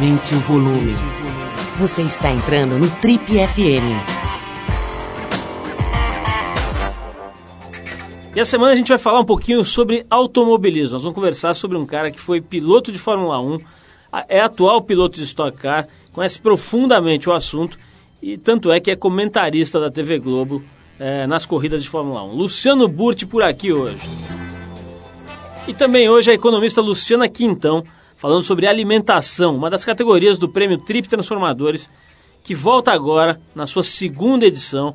[0.00, 0.94] Aumente o volume.
[1.78, 3.84] Você está entrando no Trip FM.
[8.34, 10.94] E a semana a gente vai falar um pouquinho sobre automobilismo.
[10.94, 13.58] Nós vamos conversar sobre um cara que foi piloto de Fórmula 1,
[14.26, 17.78] é atual piloto de Stock Car, conhece profundamente o assunto
[18.22, 20.64] e tanto é que é comentarista da TV Globo
[20.98, 22.32] é, nas corridas de Fórmula 1.
[22.32, 24.00] Luciano Burti por aqui hoje.
[25.68, 27.84] E também hoje a economista Luciana Quintão
[28.20, 31.88] falando sobre alimentação, uma das categorias do prêmio Trip Transformadores,
[32.44, 34.94] que volta agora na sua segunda edição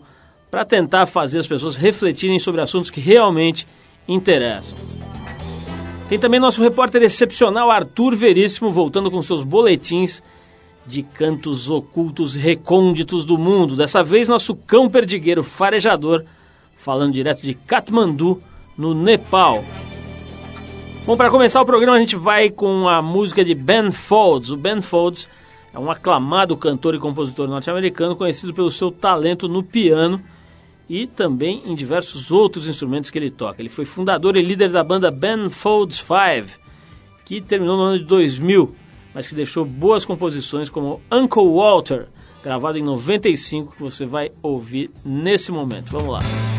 [0.51, 3.67] para tentar fazer as pessoas refletirem sobre assuntos que realmente
[4.07, 4.77] interessam.
[6.07, 10.21] Tem também nosso repórter excepcional Arthur Veríssimo voltando com seus boletins
[10.85, 13.75] de cantos ocultos recônditos do mundo.
[13.75, 16.23] Dessa vez nosso cão perdigueiro farejador
[16.75, 18.39] falando direto de Katmandu,
[18.77, 19.63] no Nepal.
[21.05, 24.49] Bom, para começar o programa a gente vai com a música de Ben Folds.
[24.49, 25.29] O Ben Folds
[25.71, 30.19] é um aclamado cantor e compositor norte-americano conhecido pelo seu talento no piano
[30.89, 33.61] e também em diversos outros instrumentos que ele toca.
[33.61, 36.53] Ele foi fundador e líder da banda Ben Folds Five,
[37.23, 38.75] que terminou no ano de 2000,
[39.13, 42.07] mas que deixou boas composições como Uncle Walter,
[42.43, 45.91] gravado em 95, que você vai ouvir nesse momento.
[45.91, 46.54] Vamos lá.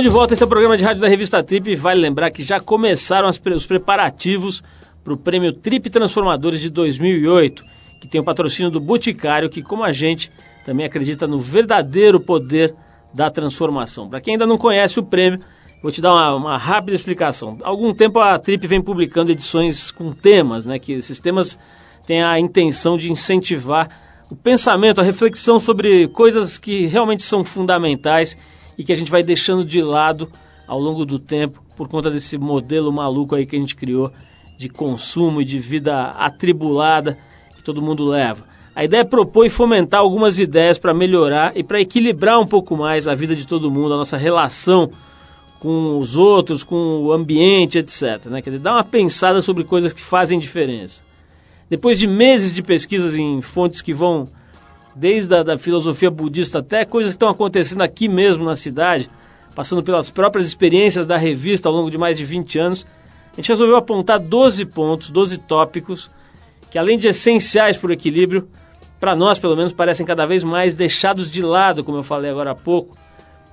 [0.00, 2.42] Estamos de volta, esse é o programa de rádio da revista Trip vale lembrar que
[2.42, 4.62] já começaram os preparativos
[5.04, 7.62] para o prêmio Trip Transformadores de 2008,
[8.00, 10.32] que tem o patrocínio do Boticário, que como a gente
[10.64, 12.74] também acredita no verdadeiro poder
[13.12, 14.08] da transformação.
[14.08, 15.38] Para quem ainda não conhece o prêmio,
[15.82, 17.58] vou te dar uma, uma, rápida explicação.
[17.62, 21.58] Há algum tempo a Trip vem publicando edições com temas, né, que esses temas
[22.06, 23.90] têm a intenção de incentivar
[24.30, 28.34] o pensamento, a reflexão sobre coisas que realmente são fundamentais
[28.80, 30.26] e que a gente vai deixando de lado
[30.66, 34.10] ao longo do tempo por conta desse modelo maluco aí que a gente criou
[34.56, 37.18] de consumo e de vida atribulada
[37.54, 38.42] que todo mundo leva.
[38.74, 42.74] A ideia é propor e fomentar algumas ideias para melhorar e para equilibrar um pouco
[42.74, 44.90] mais a vida de todo mundo, a nossa relação
[45.58, 48.24] com os outros, com o ambiente, etc.
[48.30, 48.40] Né?
[48.40, 51.02] Quer dizer, dar uma pensada sobre coisas que fazem diferença.
[51.68, 54.26] Depois de meses de pesquisas em fontes que vão
[54.94, 59.10] desde a da filosofia budista até coisas que estão acontecendo aqui mesmo na cidade,
[59.54, 62.86] passando pelas próprias experiências da revista ao longo de mais de 20 anos,
[63.32, 66.10] a gente resolveu apontar 12 pontos, 12 tópicos,
[66.70, 68.48] que além de essenciais para o equilíbrio,
[68.98, 72.50] para nós pelo menos parecem cada vez mais deixados de lado, como eu falei agora
[72.50, 72.96] há pouco,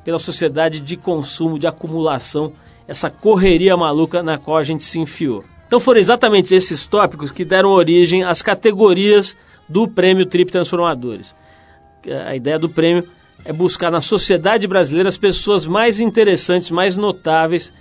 [0.03, 2.53] pela sociedade de consumo, de acumulação,
[2.87, 5.43] essa correria maluca na qual a gente se enfiou.
[5.67, 9.35] Então foram exatamente esses tópicos que deram origem às categorias
[9.67, 11.35] do Prêmio Trip Transformadores.
[12.25, 13.07] A ideia do prêmio
[13.43, 17.71] é buscar na sociedade brasileira as pessoas mais interessantes, mais notáveis,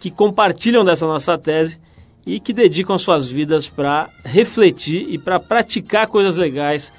[0.00, 1.80] que compartilham dessa nossa tese
[2.26, 6.92] e que dedicam suas vidas para refletir e para praticar coisas legais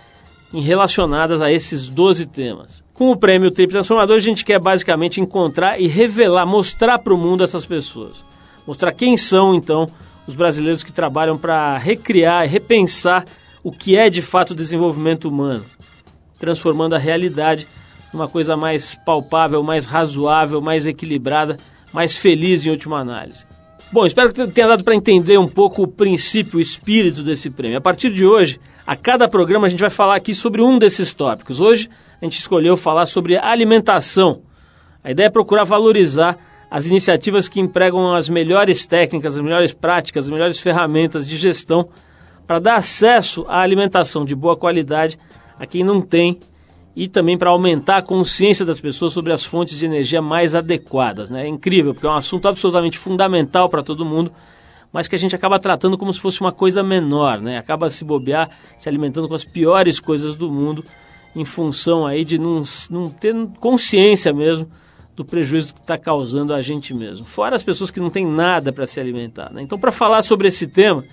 [0.53, 2.83] relacionadas a esses 12 temas.
[2.93, 7.17] Com o prêmio Trip Transformador, a gente quer basicamente encontrar e revelar, mostrar para o
[7.17, 8.25] mundo essas pessoas.
[8.65, 9.87] Mostrar quem são, então,
[10.25, 13.25] os brasileiros que trabalham para recriar e repensar
[13.67, 15.65] o que é de fato desenvolvimento humano,
[16.39, 17.67] transformando a realidade
[18.13, 21.57] numa coisa mais palpável, mais razoável, mais equilibrada,
[21.91, 23.45] mais feliz em última análise.
[23.91, 27.77] Bom, espero que tenha dado para entender um pouco o princípio, o espírito desse prêmio.
[27.77, 31.13] A partir de hoje, a cada programa a gente vai falar aqui sobre um desses
[31.13, 31.59] tópicos.
[31.59, 31.89] Hoje
[32.21, 34.43] a gente escolheu falar sobre alimentação.
[35.03, 36.37] A ideia é procurar valorizar
[36.71, 41.89] as iniciativas que empregam as melhores técnicas, as melhores práticas, as melhores ferramentas de gestão
[42.47, 45.19] para dar acesso à alimentação de boa qualidade
[45.59, 46.39] a quem não tem
[46.95, 51.29] e também para aumentar a consciência das pessoas sobre as fontes de energia mais adequadas.
[51.29, 51.45] Né?
[51.45, 54.31] É incrível, porque é um assunto absolutamente fundamental para todo mundo,
[54.91, 57.57] mas que a gente acaba tratando como se fosse uma coisa menor, né?
[57.57, 58.49] acaba se bobear,
[58.79, 60.83] se alimentando com as piores coisas do mundo,
[61.35, 64.67] em função aí de não, não ter consciência mesmo
[65.15, 67.25] do prejuízo que está causando a gente mesmo.
[67.25, 69.51] Fora as pessoas que não têm nada para se alimentar.
[69.51, 69.61] Né?
[69.61, 71.03] Então, para falar sobre esse tema,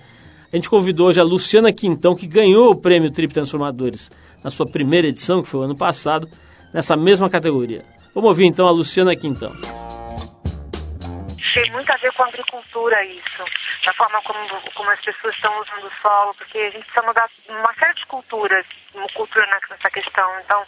[0.55, 4.09] a gente convidou hoje a Luciana Quintão, que ganhou o prêmio Trip Transformadores
[4.41, 6.29] na sua primeira edição, que foi o ano passado,
[6.73, 7.83] nessa mesma categoria.
[8.13, 9.51] Vamos ouvir então a Luciana Quintão.
[11.53, 13.43] Tem muito a ver com a agricultura isso,
[13.85, 14.39] da forma como,
[14.73, 18.05] como as pessoas estão usando o solo, porque a gente precisa mudar uma série de
[18.05, 18.65] culturas,
[19.13, 20.39] cultura nessa questão.
[20.39, 20.63] Então,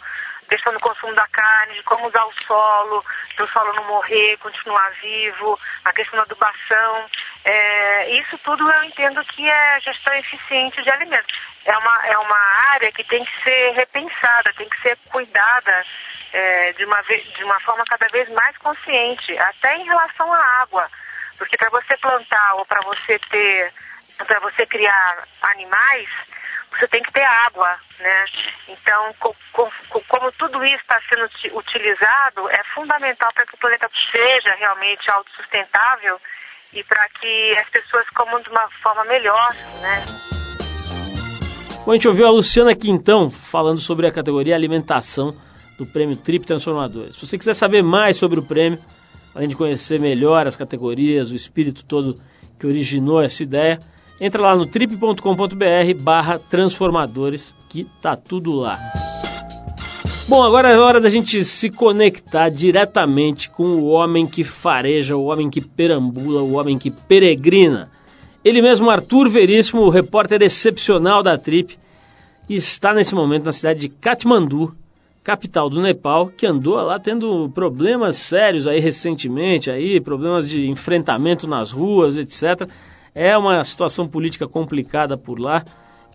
[0.48, 3.04] questão do consumo da carne, de como usar o solo,
[3.36, 7.06] para o solo não morrer, continuar vivo, a questão da adubação.
[7.44, 11.38] É, isso tudo eu entendo que é gestão eficiente de alimentos.
[11.64, 12.38] É uma, é uma
[12.72, 15.84] área que tem que ser repensada, tem que ser cuidada
[16.32, 20.90] é, de, uma, de uma forma cada vez mais consciente, até em relação à água.
[21.36, 23.72] Porque para você plantar ou para você ter,
[24.24, 26.08] para você criar animais,
[26.70, 28.24] você tem que ter água, né?
[28.68, 29.70] Então, co co
[30.08, 36.20] como tudo isso está sendo utilizado, é fundamental para que o planeta seja realmente autossustentável
[36.72, 40.04] e para que as pessoas comam de uma forma melhor, né?
[41.84, 45.34] Bom, a gente ouviu a Luciana Quintão falando sobre a categoria alimentação
[45.78, 47.16] do prêmio Trip Transformadores.
[47.16, 48.78] Se você quiser saber mais sobre o prêmio,
[49.34, 52.20] além de conhecer melhor as categorias, o espírito todo
[52.58, 53.78] que originou essa ideia,
[54.20, 58.78] Entra lá no trip.com.br barra transformadores que tá tudo lá.
[60.28, 65.24] Bom, agora é hora da gente se conectar diretamente com o homem que fareja, o
[65.24, 67.90] homem que perambula, o homem que peregrina.
[68.44, 71.78] Ele mesmo, Arthur Veríssimo, o repórter excepcional da Trip,
[72.48, 74.74] está nesse momento na cidade de Katmandu,
[75.22, 81.46] capital do Nepal, que andou lá tendo problemas sérios aí recentemente, aí, problemas de enfrentamento
[81.46, 82.68] nas ruas, etc.
[83.20, 85.64] É uma situação política complicada por lá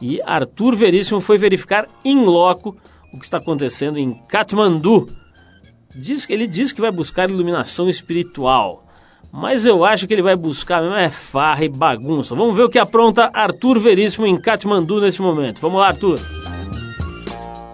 [0.02, 2.78] e Arthur Veríssimo foi verificar em loco
[3.14, 5.10] o que está acontecendo em Katmandu.
[5.94, 8.86] Diz, ele diz que vai buscar iluminação espiritual,
[9.34, 12.34] mas eu acho que ele vai buscar mesmo é farra e bagunça.
[12.36, 15.60] Vamos ver o que apronta Arthur Veríssimo em Katmandu nesse momento.
[15.60, 16.20] Vamos lá, Arthur.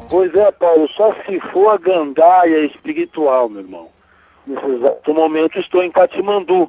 [0.09, 3.89] Pois é, Paulo, só se for a gandaia espiritual, meu irmão.
[4.47, 6.67] Nesse exato momento estou em Katmandu.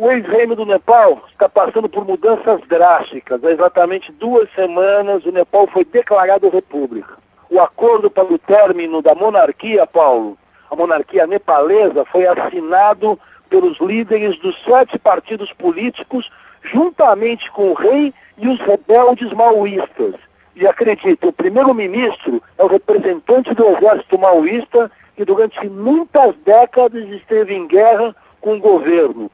[0.00, 3.44] O ex-reino do Nepal está passando por mudanças drásticas.
[3.44, 7.14] Há exatamente duas semanas o Nepal foi declarado república.
[7.50, 10.38] O acordo para o término da monarquia, Paulo,
[10.70, 13.18] a monarquia nepalesa, foi assinado
[13.50, 16.30] pelos líderes dos sete partidos políticos,
[16.62, 20.14] juntamente com o rei e os rebeldes maoístas.
[20.54, 27.52] E acredite, o primeiro-ministro é o representante do exército maoísta que durante muitas décadas esteve
[27.52, 29.28] em guerra com o governo.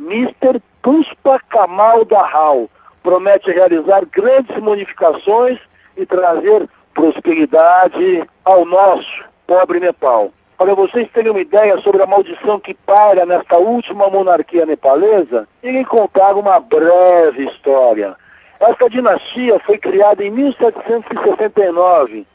[0.00, 0.60] Mr.
[0.82, 2.70] Puspa Kamal Dahal
[3.02, 5.58] promete realizar grandes modificações
[5.96, 10.32] e trazer prosperidade ao nosso pobre Nepal.
[10.56, 15.84] Para vocês terem uma ideia sobre a maldição que paira nesta última monarquia nepalesa, irei
[15.84, 18.16] contar uma breve história.
[18.58, 22.26] Esta dinastia foi criada em 1769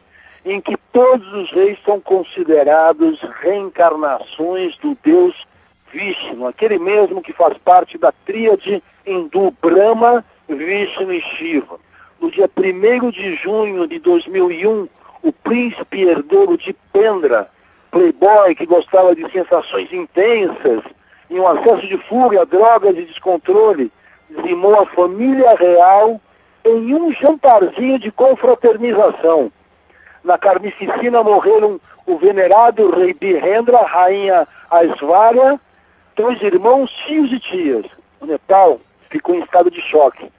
[0.45, 5.35] em que todos os reis são considerados reencarnações do deus
[5.95, 11.79] Vishnu, aquele mesmo que faz parte da tríade hindu Brahma, Vishnu e Shiva.
[12.19, 14.89] No dia 1 de junho de 2001,
[15.23, 17.49] o príncipe herdeiro de Pendra,
[17.91, 20.83] playboy que gostava de sensações intensas,
[21.29, 23.89] em um acesso de fúria, drogas e descontrole,
[24.29, 26.19] dizimou a família real
[26.65, 29.49] em um jantarzinho de confraternização.
[30.25, 35.59] Na carnificina morreram o venerado rei Birendra, rainha Aisvarya,
[36.15, 37.85] dois irmãos, tios e tias.
[38.19, 38.79] O Nepal
[39.09, 40.31] ficou em estado de choque.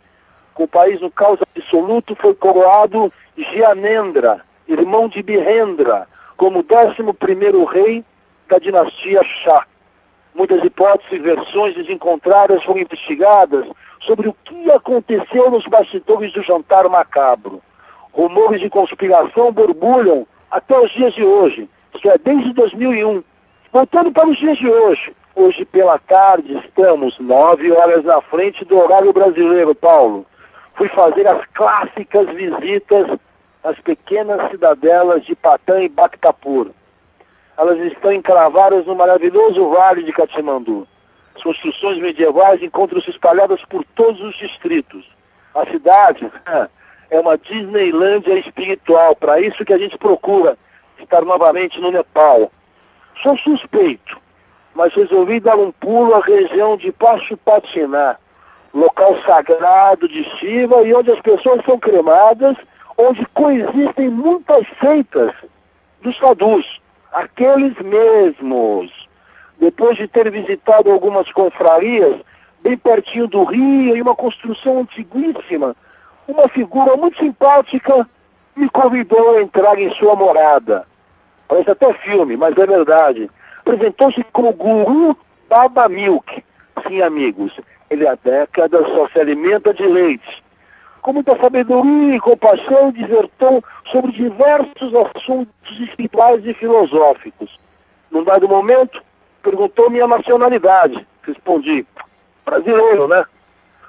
[0.54, 8.04] Com o país no caos absoluto, foi coroado Gyanendra, irmão de Birendra, como 11 rei
[8.48, 9.66] da dinastia Shah.
[10.34, 13.66] Muitas hipóteses e versões desencontradas foram investigadas
[14.00, 17.62] sobre o que aconteceu nos bastidores do jantar macabro
[18.16, 23.22] rumores de conspiração borbulham até os dias de hoje, isto é, desde 2001.
[23.70, 28.82] Voltando para os dias de hoje, hoje pela tarde estamos nove horas na frente do
[28.82, 30.26] horário brasileiro, Paulo.
[30.74, 33.18] Fui fazer as clássicas visitas
[33.62, 36.70] às pequenas cidadelas de Patã e Bactapur.
[37.56, 40.88] Elas estão encravadas no maravilhoso vale de Katmandu.
[41.36, 45.04] As construções medievais encontram-se espalhadas por todos os distritos.
[45.54, 46.30] A cidade
[47.10, 49.14] é uma Disneylândia espiritual.
[49.16, 50.56] Para isso que a gente procura
[50.98, 52.50] estar novamente no Nepal.
[53.22, 54.18] Sou suspeito,
[54.76, 58.16] mas resolvi dar um pulo à região de Pachupatiná,
[58.74, 62.56] local sagrado de Shiva e onde as pessoas são cremadas,
[62.98, 65.32] onde coexistem muitas seitas
[66.02, 66.78] dos sadhus,
[67.10, 69.08] aqueles mesmos.
[69.58, 72.20] Depois de ter visitado algumas confrarias,
[72.62, 75.74] bem pertinho do rio, e uma construção antiguíssima,
[76.28, 78.06] uma figura muito simpática
[78.54, 80.86] me convidou a entrar em sua morada.
[81.48, 83.30] Parece até filme, mas é verdade.
[83.66, 85.16] Apresentou-se como Guru
[85.48, 86.44] Baba Milk.
[86.86, 87.52] Sim, amigos,
[87.90, 90.44] ele há décadas só se alimenta de leite.
[91.02, 97.58] Com muita sabedoria e compaixão, disertou sobre diversos assuntos espirituais e filosóficos.
[98.08, 99.02] Num dado momento,
[99.42, 101.04] perguntou minha nacionalidade.
[101.22, 101.84] Respondi,
[102.44, 103.24] brasileiro, né?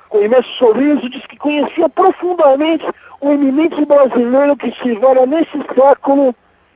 [0.10, 2.84] com imenso sorriso, disse que conhecia profundamente
[3.22, 6.34] o eminente brasileiro que estivera nesse século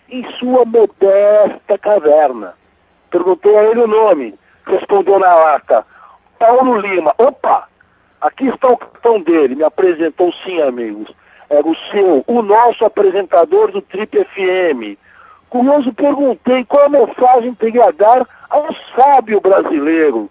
[0.09, 2.53] em sua modesta caverna.
[3.11, 4.33] Perguntei a ele o nome.
[4.65, 5.85] Respondeu na lata.
[6.39, 7.13] Paulo Lima.
[7.17, 7.67] Opa!
[8.21, 9.55] Aqui está o cartão dele.
[9.55, 11.13] Me apresentou sim, amigos.
[11.49, 14.97] Era o seu, o nosso apresentador do Trip FM.
[15.49, 20.29] Curioso, perguntei qual a mensagem teria a dar ao sábio brasileiro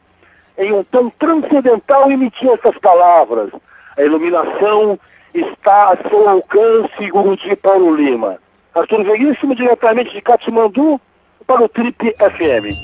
[0.56, 3.50] em um tom transcendental emitia essas palavras.
[3.96, 4.98] A iluminação
[5.34, 8.38] está a seu alcance, Guruji Paulo Lima.
[8.74, 11.00] Arthur Veríssimo, diretamente de Katmandu,
[11.46, 12.76] para o Trip FM.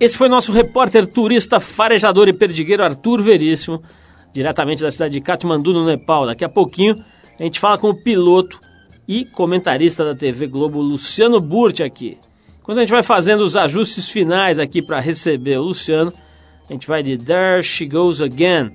[0.00, 3.82] Esse foi nosso repórter turista, farejador e perdigueiro Arthur Veríssimo,
[4.32, 6.26] diretamente da cidade de Katmandu, no Nepal.
[6.26, 7.02] Daqui a pouquinho
[7.38, 8.60] a gente fala com o piloto
[9.08, 12.18] e comentarista da TV Globo, Luciano Burti, aqui.
[12.62, 16.12] Quando a gente vai fazendo os ajustes finais aqui para receber o Luciano,
[16.68, 18.72] a gente vai de There She Goes Again,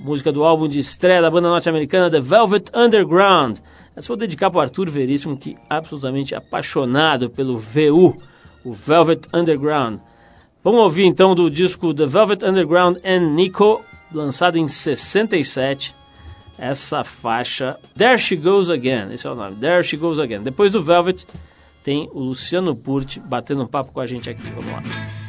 [0.00, 3.58] música do álbum de estreia da banda norte-americana The Velvet Underground.
[3.96, 8.16] Essa vou dedicar para o Arthur Veríssimo, que é absolutamente apaixonado pelo VU,
[8.64, 10.00] o Velvet Underground.
[10.62, 15.94] Vamos ouvir então do disco The Velvet Underground and Nico, lançado em 67,
[16.58, 20.42] essa faixa There She Goes Again, esse é o nome, There She Goes Again.
[20.42, 21.26] Depois do Velvet
[21.84, 24.42] tem o Luciano Purti batendo um papo com a gente aqui.
[24.50, 25.23] Vamos lá.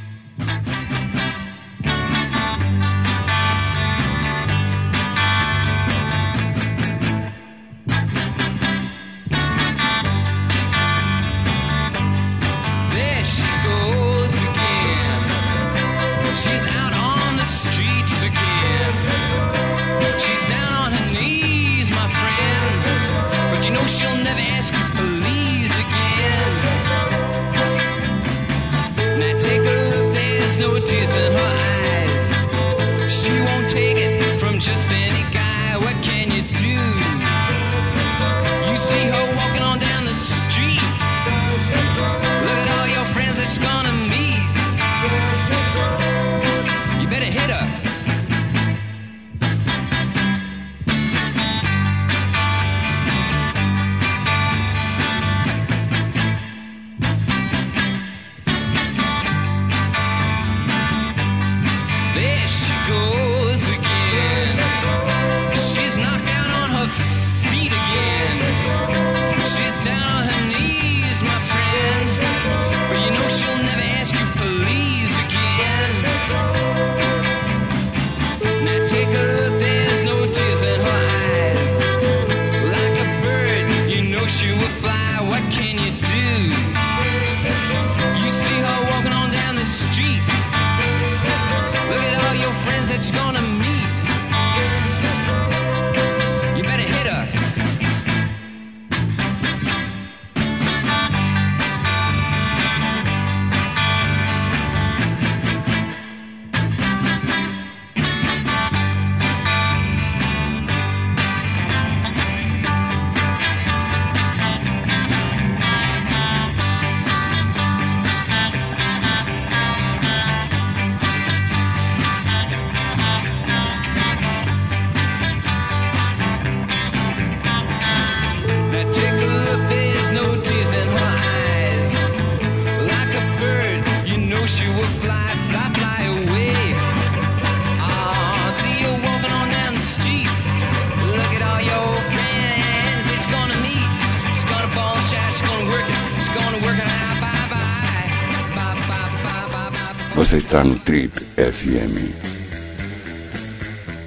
[150.56, 152.16] Está no Trip FM.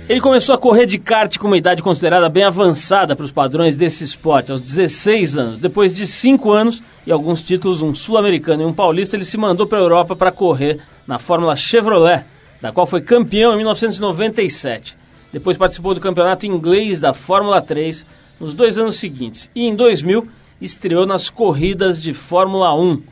[0.09, 3.77] Ele começou a correr de kart com uma idade considerada bem avançada para os padrões
[3.77, 5.61] desse esporte, aos 16 anos.
[5.61, 9.67] Depois de 5 anos e alguns títulos, um sul-americano e um paulista, ele se mandou
[9.67, 12.25] para a Europa para correr na Fórmula Chevrolet,
[12.63, 14.97] da qual foi campeão em 1997.
[15.31, 18.07] Depois participou do campeonato inglês da Fórmula 3
[18.41, 19.51] nos dois anos seguintes.
[19.55, 20.27] E em 2000
[20.63, 23.03] estreou nas corridas de Fórmula 1,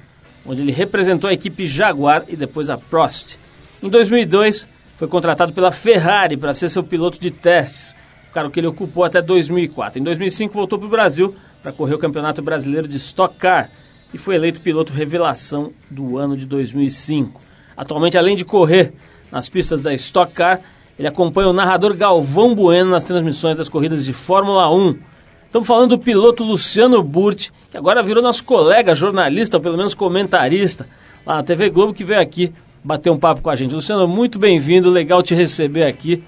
[0.46, 3.36] onde ele representou a equipe Jaguar e depois a Prost.
[3.82, 7.94] Em 2002 foi contratado pela Ferrari para ser seu piloto de testes,
[8.30, 10.00] o cargo que ele ocupou até 2004.
[10.00, 13.70] Em 2005 voltou para o Brasil para correr o Campeonato Brasileiro de Stock Car
[14.14, 17.40] e foi eleito piloto revelação do ano de 2005.
[17.76, 18.92] Atualmente, além de correr
[19.30, 20.60] nas pistas da Stock Car,
[20.98, 24.98] ele acompanha o narrador Galvão Bueno nas transmissões das corridas de Fórmula 1.
[25.46, 29.94] Estamos falando do piloto Luciano Burti, que agora virou nosso colega jornalista, ou pelo menos
[29.94, 30.88] comentarista,
[31.24, 33.74] lá na TV Globo, que veio aqui bater um papo com a gente.
[33.74, 36.22] Luciano, muito bem-vindo, legal te receber aqui.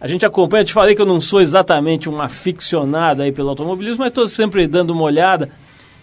[0.00, 3.48] A gente acompanha, eu te falei que eu não sou exatamente um aficionado aí pelo
[3.48, 5.50] automobilismo, mas estou sempre dando uma olhada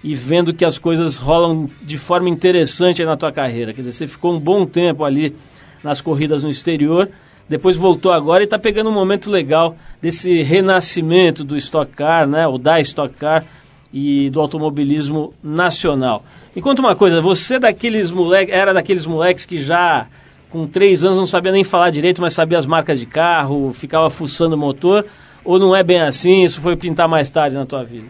[0.04, 3.74] e vendo que as coisas rolam de forma interessante aí na tua carreira.
[3.74, 5.36] Quer dizer, você ficou um bom tempo ali
[5.84, 7.10] nas corridas no exterior,
[7.48, 12.48] depois voltou agora e está pegando um momento legal desse renascimento do Stock Car, né,
[12.48, 13.46] o da Stock Car
[13.94, 16.24] e do automobilismo nacional.
[16.56, 20.08] Me conta uma coisa, você daqueles moleque, era daqueles moleques que já
[20.50, 24.10] com três anos não sabia nem falar direito, mas sabia as marcas de carro, ficava
[24.10, 25.06] fuçando o motor,
[25.46, 28.06] ou não é bem assim, isso foi pintar mais tarde na tua vida?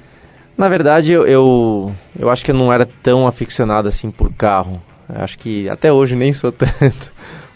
[0.57, 4.81] Na verdade, eu, eu, eu acho que eu não era tão aficionado assim por carro.
[5.07, 7.13] Eu acho que até hoje nem sou tanto,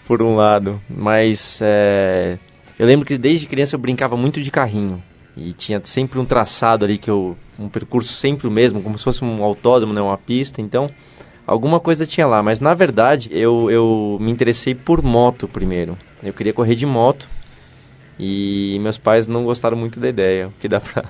[0.08, 0.82] por um lado.
[0.90, 2.38] Mas é,
[2.78, 5.02] eu lembro que desde criança eu brincava muito de carrinho.
[5.38, 9.04] E tinha sempre um traçado ali, que eu, um percurso sempre o mesmo, como se
[9.04, 10.62] fosse um autódromo, né, uma pista.
[10.62, 10.90] Então,
[11.46, 12.42] alguma coisa tinha lá.
[12.42, 15.98] Mas na verdade, eu, eu me interessei por moto primeiro.
[16.24, 17.28] Eu queria correr de moto.
[18.18, 21.04] E meus pais não gostaram muito da ideia, o que dá pra,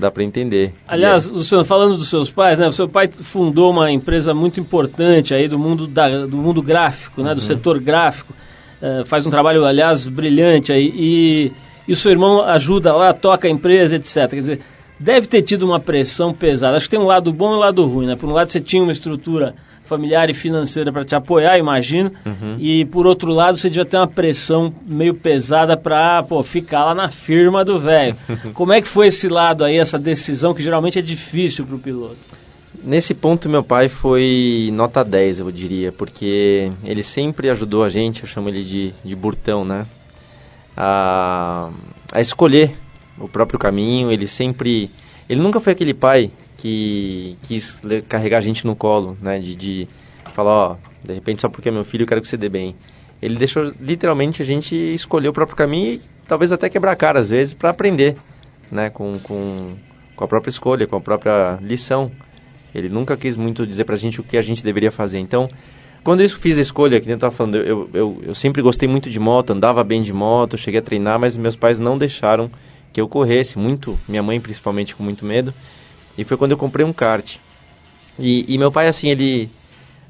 [0.00, 0.72] dá pra entender.
[0.88, 2.66] Aliás, Luciano, falando dos seus pais, né?
[2.66, 7.22] O seu pai fundou uma empresa muito importante aí do mundo, da, do mundo gráfico,
[7.22, 7.34] né?
[7.34, 8.34] Do setor gráfico.
[8.82, 10.92] Eh, faz um trabalho, aliás, brilhante aí.
[10.96, 11.52] E,
[11.86, 14.28] e o seu irmão ajuda lá, toca a empresa, etc.
[14.30, 14.60] Quer dizer,
[14.98, 16.76] deve ter tido uma pressão pesada.
[16.76, 18.16] Acho que tem um lado bom e um lado ruim, né?
[18.16, 19.54] Por um lado, você tinha uma estrutura
[19.90, 22.12] familiar e financeira para te apoiar, imagino.
[22.60, 27.10] E por outro lado, você devia ter uma pressão meio pesada para ficar lá na
[27.10, 28.16] firma do velho.
[28.54, 31.78] Como é que foi esse lado aí, essa decisão que geralmente é difícil para o
[31.78, 32.18] piloto?
[32.84, 38.22] Nesse ponto, meu pai foi nota 10, eu diria, porque ele sempre ajudou a gente,
[38.22, 39.86] eu chamo ele de, de burtão, né?
[40.76, 41.68] A,
[42.12, 42.76] a escolher
[43.18, 44.88] o próprio caminho, ele sempre...
[45.28, 49.38] Ele nunca foi aquele pai que quis carregar a gente no colo, né?
[49.38, 49.88] De, de
[50.34, 52.74] falar, ó, de repente só porque é meu filho eu quero que você dê bem.
[53.20, 57.18] ele deixou literalmente a gente escolher o próprio caminho e talvez até quebrar a cara
[57.18, 58.16] às vezes para aprender,
[58.70, 59.74] né, com, com,
[60.14, 62.10] com a própria escolha, com a própria lição.
[62.74, 65.18] Ele nunca quis muito dizer pra gente o que a gente deveria fazer.
[65.18, 65.48] Então,
[66.04, 68.88] quando eu fiz a escolha, que nem eu estava falando, eu, eu, eu sempre gostei
[68.88, 72.50] muito de moto, andava bem de moto, cheguei a treinar, mas meus pais não deixaram
[72.92, 75.52] que eu corresse, muito, minha mãe principalmente com muito medo.
[76.20, 77.36] E foi quando eu comprei um kart.
[78.18, 79.48] E, e meu pai, assim, ele.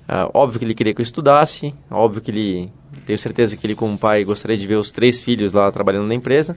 [0.08, 2.72] ah, óbvio que ele queria que eu estudasse, óbvio que ele.
[3.06, 6.14] Tenho certeza que ele, como pai, gostaria de ver os três filhos lá trabalhando na
[6.14, 6.56] empresa,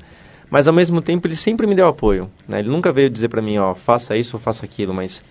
[0.49, 2.29] mas ao mesmo tempo ele sempre me deu apoio.
[2.47, 2.59] Né?
[2.59, 5.23] Ele nunca veio dizer para mim, ó, faça isso ou faça aquilo, mas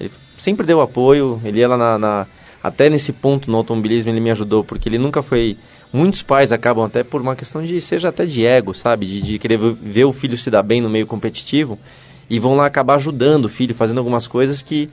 [0.00, 2.26] ele sempre deu apoio, ele ia lá na, na-
[2.62, 5.56] Até nesse ponto no automobilismo ele me ajudou, porque ele nunca foi.
[5.92, 7.80] Muitos pais acabam até por uma questão de.
[7.80, 9.06] seja até de ego, sabe?
[9.06, 11.78] De, de querer ver o filho se dar bem no meio competitivo
[12.30, 14.88] e vão lá acabar ajudando o filho, fazendo algumas coisas que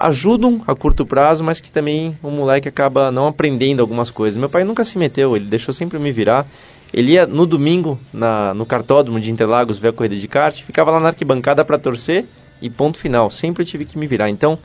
[0.00, 4.36] ajudam a curto prazo, mas que também o moleque acaba não aprendendo algumas coisas.
[4.36, 6.46] Meu pai nunca se meteu, ele deixou sempre me virar.
[6.92, 10.90] Ele ia no domingo na, no cartódromo de Interlagos ver a corrida de kart, ficava
[10.90, 12.26] lá na arquibancada para torcer
[12.60, 13.30] e ponto final.
[13.30, 14.28] Sempre tive que me virar.
[14.28, 14.58] Então,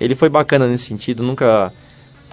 [0.00, 1.72] ele foi bacana nesse sentido, nunca...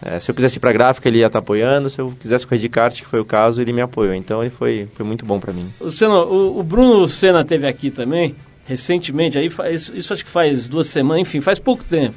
[0.02, 1.90] eh, se eu quisesse ir para gráfica, ele ia estar apoiando.
[1.90, 4.14] Se eu quisesse correr de kart, que foi o caso, ele me apoiou.
[4.14, 5.70] Então, ele foi, foi muito bom para mim.
[5.80, 8.36] O, o Bruno Senna teve aqui também,
[8.66, 12.16] recentemente, aí faz, isso acho que faz duas semanas, enfim, faz pouco tempo.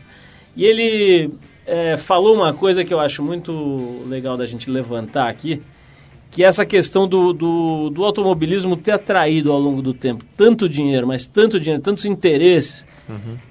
[0.56, 1.30] E ele
[1.66, 5.62] é, falou uma coisa que eu acho muito legal da gente levantar aqui,
[6.30, 10.68] que é essa questão do, do, do automobilismo ter atraído ao longo do tempo tanto
[10.68, 12.84] dinheiro, mas tanto dinheiro, tantos interesses,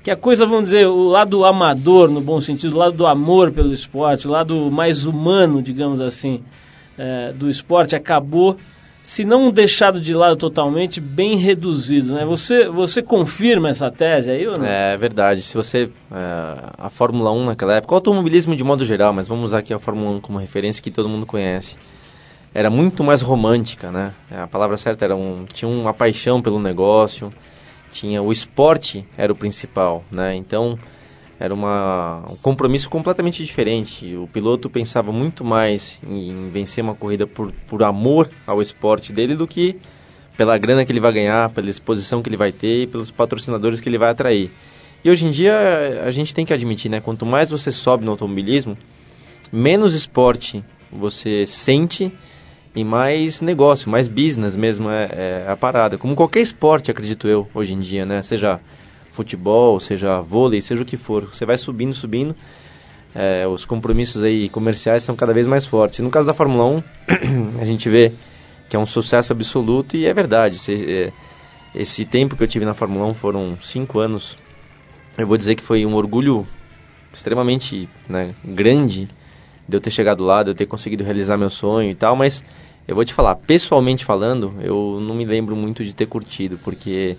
[0.03, 3.51] que a coisa, vamos dizer, o lado amador, no bom sentido, o lado do amor
[3.51, 6.41] pelo esporte, o lado mais humano, digamos assim,
[6.97, 8.57] eh, do esporte, acabou,
[9.07, 12.13] se não deixado de lado totalmente, bem reduzido.
[12.13, 12.25] Né?
[12.25, 14.65] Você, você confirma essa tese aí ou não?
[14.65, 15.41] É verdade.
[15.41, 15.89] Se você.
[16.11, 19.73] é, a Fórmula 1 naquela época, o automobilismo de modo geral, mas vamos usar aqui
[19.73, 21.77] a Fórmula 1 como referência que todo mundo conhece.
[22.53, 24.13] Era muito mais romântica, né?
[24.29, 25.45] A palavra certa era um.
[25.45, 27.31] Tinha uma paixão pelo negócio,
[27.89, 28.21] tinha.
[28.21, 30.35] O esporte era o principal, né?
[30.35, 30.77] Então.
[31.39, 34.15] Era uma, um compromisso completamente diferente.
[34.15, 39.35] O piloto pensava muito mais em, vencer uma corrida por, por amor ao esporte dele
[39.35, 39.79] do que
[40.35, 43.79] pela grana que ele vai ganhar, pela exposição que ele vai ter e pelos patrocinadores
[43.79, 44.49] que ele vai atrair.
[45.03, 46.99] E hoje em dia a gente tem que admitir, né?
[46.99, 48.77] Quanto mais você sobe no automobilismo,
[49.51, 52.11] menos esporte você sente
[52.75, 55.97] e mais negócio, mais business mesmo é, é a parada.
[55.97, 58.21] Como qualquer esporte, acredito eu, hoje em dia, né?
[58.21, 58.59] Seja
[59.17, 61.25] futebol, seja vôlei, seja o que for.
[61.33, 62.35] Você vai subindo, subindo.
[63.15, 65.99] é, os compromissos aí comerciais são cada vez mais fortes.
[65.99, 66.83] E no caso da Fórmula 1,
[67.59, 68.13] a gente vê
[68.69, 70.59] que é um sucesso absoluto e é verdade.
[70.59, 71.11] Cê-
[71.73, 74.35] é, esse tempo que eu tive na Fórmula 1 foram cinco anos.
[75.17, 76.45] Eu vou dizer que foi um orgulho
[77.13, 79.07] extremamente né, grande
[79.67, 82.43] de eu ter chegado lá, de eu ter conseguido realizar meu sonho e tal, mas
[82.87, 87.17] eu vou te falar, pessoalmente falando, eu não me lembro muito de ter curtido, porque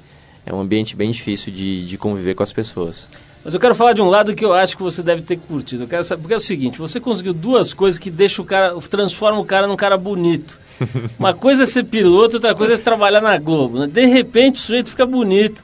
[0.48, 3.06] é um ambiente bem difícil de, de conviver com as pessoas.
[3.44, 5.84] Mas eu quero falar de um lado que eu acho que você deve ter curtido.
[5.84, 8.74] Eu quero saber, porque é o seguinte, você conseguiu duas coisas que deixam o cara,
[8.88, 10.58] transforma o cara num cara bonito.
[11.18, 13.80] Uma coisa é ser piloto, outra coisa é trabalhar na Globo.
[13.80, 13.86] Né?
[13.86, 15.62] De repente o sujeito fica bonito,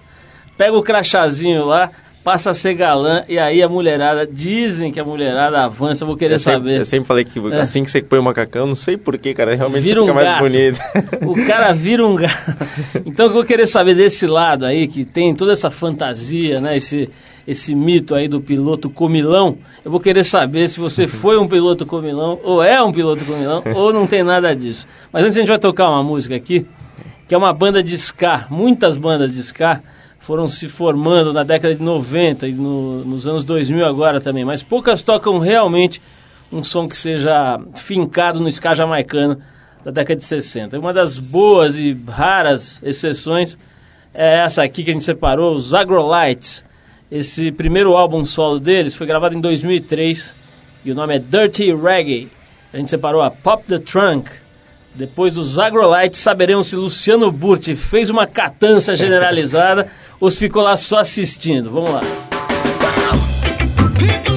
[0.56, 1.90] pega o crachazinho lá,
[2.24, 6.16] passa a ser galã e aí a mulherada, dizem que a mulherada avança, eu vou
[6.16, 6.78] querer Eu sempre, saber.
[6.80, 7.60] eu sempre falei que É.
[7.60, 10.24] assim que você põe o macacão, não sei porquê, cara, realmente Vira você fica um
[10.24, 10.80] mais bonito.
[11.28, 12.34] O cara vira um gato.
[13.04, 16.76] Então eu vou querer saber desse lado aí, que tem toda essa fantasia, né?
[16.76, 17.10] Esse,
[17.46, 19.58] esse mito aí do piloto comilão.
[19.84, 23.62] Eu vou querer saber se você foi um piloto comilão, ou é um piloto comilão,
[23.74, 24.86] ou não tem nada disso.
[25.12, 26.66] Mas antes a gente vai tocar uma música aqui,
[27.28, 28.46] que é uma banda de ska.
[28.50, 29.82] Muitas bandas de ska
[30.24, 34.62] foram se formando na década de 90 e no- nos anos 2000 agora também, mas
[34.62, 36.00] poucas tocam realmente
[36.50, 39.36] um som que seja fincado no ska jamaicano
[39.84, 40.78] da década de 60.
[40.78, 43.58] Uma das boas e raras exceções
[44.14, 46.64] é essa aqui que a gente separou, os Agrolites.
[47.12, 50.34] Esse primeiro álbum solo deles foi gravado em 2003
[50.86, 52.30] e o nome é Dirty Reggae.
[52.72, 54.30] A gente separou a Pop the Trunk.
[54.94, 59.88] Depois dos Agrolites, saberemos se Luciano Burti fez uma catança generalizada
[60.20, 61.70] ou se ficou lá só assistindo.
[61.70, 62.02] Vamos lá.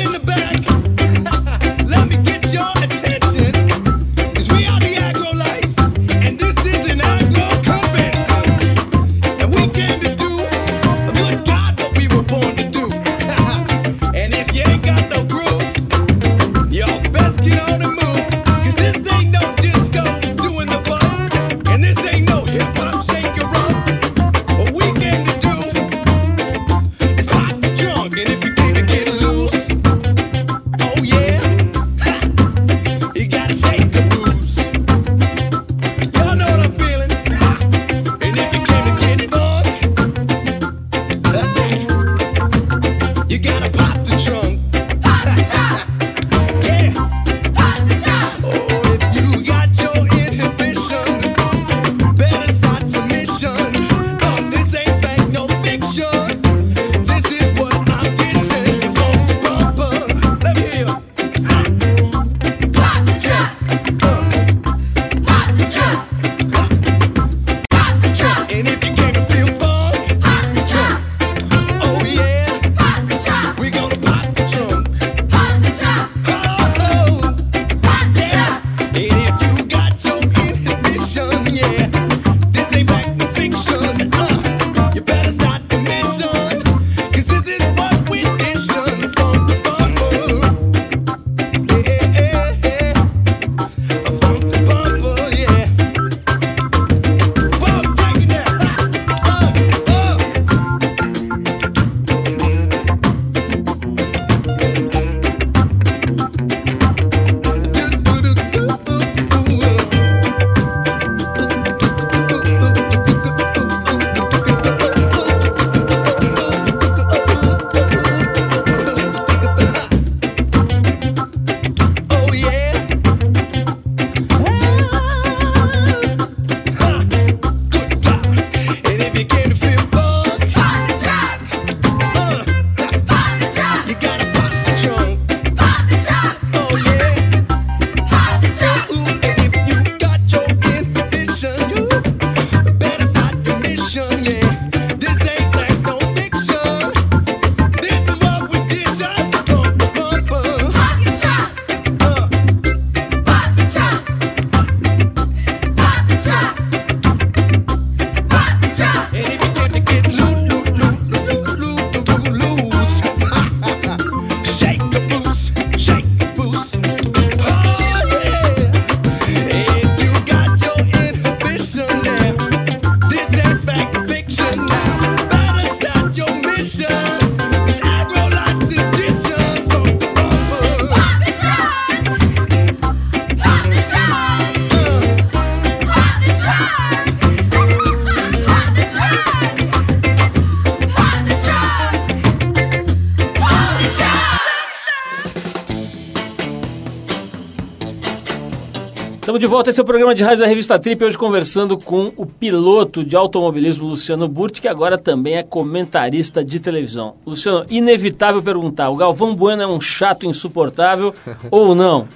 [199.48, 202.26] de volta, esse é o programa de rádio da revista Trip, hoje conversando com o
[202.26, 207.16] piloto de automobilismo Luciano Burti, que agora também é comentarista de televisão.
[207.26, 211.16] Luciano, inevitável perguntar, o Galvão Bueno é um chato insuportável
[211.50, 212.10] ou não?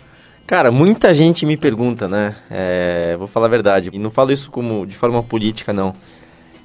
[0.46, 2.36] Cara, muita gente me pergunta, né?
[2.50, 5.94] É, vou falar a verdade, e não falo isso como de forma política, não.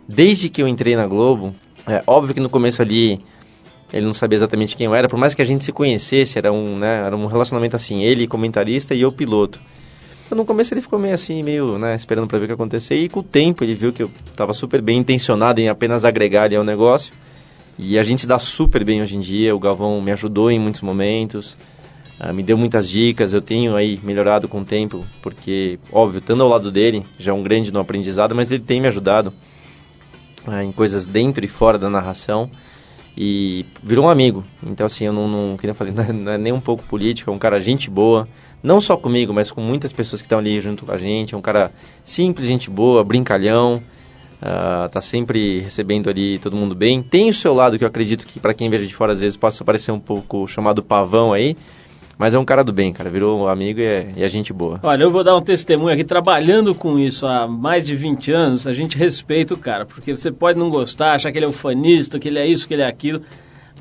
[0.09, 1.55] Desde que eu entrei na Globo,
[1.87, 3.21] é óbvio que no começo ali
[3.93, 6.53] ele não sabia exatamente quem eu era, por mais que a gente se conhecesse, era
[6.53, 9.61] um, né, era um relacionamento assim, ele comentarista e eu piloto.
[10.31, 12.97] No começo ele ficou meio assim, meio, né, esperando para ver o que acontecer.
[12.97, 16.45] E com o tempo ele viu que eu estava super bem intencionado em apenas agregar
[16.45, 17.13] ali ao negócio.
[17.79, 19.55] E a gente dá super bem hoje em dia.
[19.55, 21.57] O Galvão me ajudou em muitos momentos,
[22.19, 23.33] uh, me deu muitas dicas.
[23.33, 27.35] Eu tenho aí melhorado com o tempo, porque, óbvio, estando ao lado dele, já é
[27.35, 29.33] um grande no aprendizado, mas ele tem me ajudado
[30.49, 32.51] uh, em coisas dentro e fora da narração.
[33.17, 34.45] E virou um amigo.
[34.67, 37.33] Então, assim, eu não, não falei, não é, não é nem um pouco político, é
[37.33, 38.27] um cara gente boa
[38.63, 41.35] não só comigo, mas com muitas pessoas que estão ali junto com a gente.
[41.35, 41.71] É um cara
[42.05, 43.83] simples, gente boa, brincalhão,
[44.43, 47.03] uh, tá sempre recebendo ali todo mundo bem.
[47.03, 49.37] Tem o seu lado que eu acredito que para quem veja de fora às vezes
[49.37, 51.57] possa parecer um pouco chamado pavão aí,
[52.19, 53.11] mas é um cara do bem, cara.
[53.11, 54.81] Virou um amigo e é, e é, gente boa.
[54.83, 56.03] Olha, eu vou dar um testemunho aqui.
[56.03, 59.85] Trabalhando com isso há mais de 20 anos, a gente respeita o cara.
[59.85, 62.73] Porque você pode não gostar, achar que ele é ufanista, que ele é isso, que
[62.73, 63.21] ele é aquilo.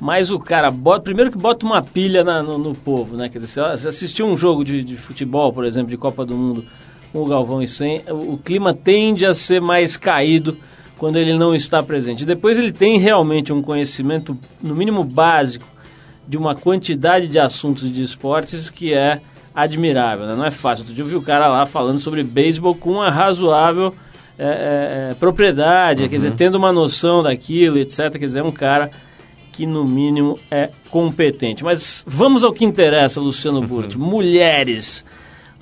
[0.00, 1.04] Mas o cara bota.
[1.04, 3.28] Primeiro que bota uma pilha na, no, no, povo, né?
[3.28, 6.64] Quer dizer, você assistiu um jogo de, de, futebol, por exemplo, de Copa do Mundo
[7.12, 10.58] com o Galvão e sem, o, o clima tende a ser mais caído
[10.98, 12.24] quando ele não está presente.
[12.26, 15.66] Depois ele tem realmente um conhecimento, no mínimo básico,
[16.28, 19.20] de uma quantidade de assuntos de esportes que é
[19.54, 20.34] admirável, né?
[20.34, 20.82] Não é fácil.
[20.82, 23.94] Outro dia eu vi o cara lá falando sobre beisebol com uma razoável
[24.38, 26.08] é, é, é propriedade, uhum.
[26.10, 28.10] quer dizer, tendo uma noção daquilo, etc.
[28.12, 28.90] Quer dizer, é um cara
[29.56, 31.64] que no mínimo é competente.
[31.64, 33.66] Mas vamos ao que interessa, Luciano uhum.
[33.66, 33.96] Burti.
[33.96, 35.02] Mulheres.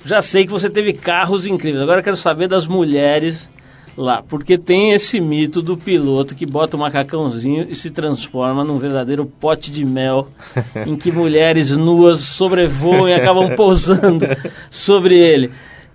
[0.03, 1.81] Já sei que você teve carros incríveis.
[1.81, 3.49] Agora quero saber das mulheres
[3.97, 8.77] lá, porque tem esse mito do piloto que bota o macacãozinho e se transforma num
[8.77, 10.27] verdadeiro pote de mel,
[10.85, 14.25] em que mulheres nuas sobrevoam e acabam pousando
[14.69, 15.51] sobre ele.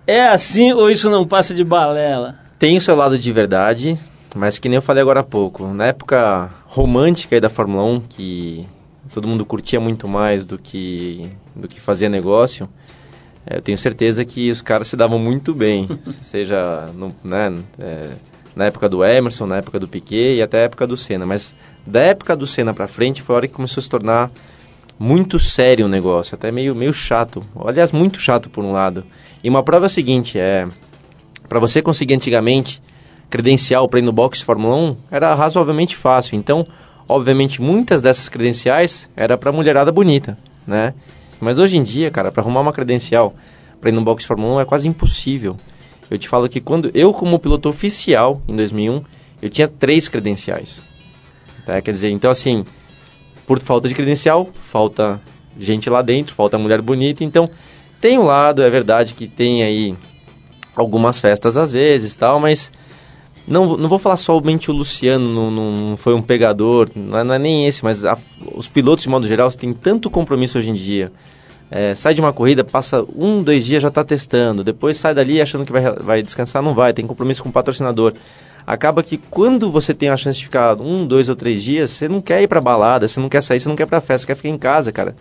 [0.06, 2.36] É assim ou isso não passa de balela?
[2.58, 3.98] Tem o seu lado de verdade,
[4.34, 8.00] mas que nem eu falei agora há pouco, na época romântica aí da Fórmula 1,
[8.08, 8.66] que
[9.12, 12.68] todo mundo curtia muito mais do que, do que fazia negócio,
[13.46, 15.88] é, eu tenho certeza que os caras se davam muito bem,
[16.20, 18.10] seja no, né, é,
[18.54, 21.26] na época do Emerson, na época do Piquet e até a época do Senna.
[21.26, 21.54] Mas
[21.86, 24.30] da época do Senna para frente foi a hora que começou a se tornar
[24.98, 27.44] muito sério o negócio, até meio, meio chato.
[27.64, 29.04] Aliás, muito chato por um lado.
[29.42, 30.68] E uma prova é a seguinte, é
[31.48, 32.82] para você conseguir antigamente
[33.30, 36.36] credencial para ir no box Fórmula 1 era razoavelmente fácil.
[36.36, 36.66] Então,
[37.08, 40.92] obviamente, muitas dessas credenciais era para mulherada bonita, né?
[41.40, 43.34] Mas hoje em dia, cara, para arrumar uma credencial
[43.80, 45.56] para ir no box Fórmula 1 é quase impossível.
[46.10, 49.02] Eu te falo que quando eu, como piloto oficial em 2001,
[49.40, 50.82] eu tinha três credenciais.
[51.64, 51.80] Tá?
[51.80, 52.64] Quer dizer, então assim,
[53.46, 55.20] por falta de credencial, falta
[55.58, 57.24] gente lá dentro, falta mulher bonita.
[57.24, 57.48] Então,
[58.00, 59.96] tem um lado, é verdade que tem aí
[60.74, 62.72] algumas festas às vezes tal, mas
[63.46, 67.34] não, não vou falar somente o Luciano não, não foi um pegador, não é, não
[67.34, 68.16] é nem esse, mas a,
[68.54, 71.12] os pilotos, de modo geral, têm tanto compromisso hoje em dia.
[71.70, 75.40] É, sai de uma corrida, passa um, dois dias já está testando, depois sai dali
[75.40, 78.14] achando que vai, vai descansar, não vai, tem compromisso com o patrocinador.
[78.66, 82.08] Acaba que quando você tem a chance de ficar um, dois ou três dias, você
[82.08, 84.26] não quer ir pra balada, você não quer sair, você não quer pra festa, você
[84.26, 85.14] quer ficar em casa, cara.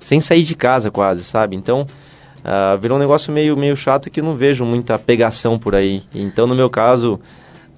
[0.00, 1.56] Sem sair de casa quase, sabe?
[1.56, 5.74] Então, uh, virou um negócio meio, meio chato que eu não vejo muita pegação por
[5.74, 6.02] aí.
[6.14, 7.20] Então, no meu caso,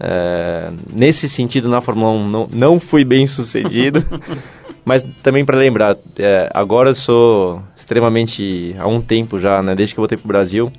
[0.01, 4.05] é, nesse sentido, na Fórmula 1 não, não fui bem sucedido.
[4.85, 9.95] mas também para lembrar, é, agora eu sou extremamente, há um tempo já, né, desde
[9.95, 10.73] que eu voltei pro Brasil.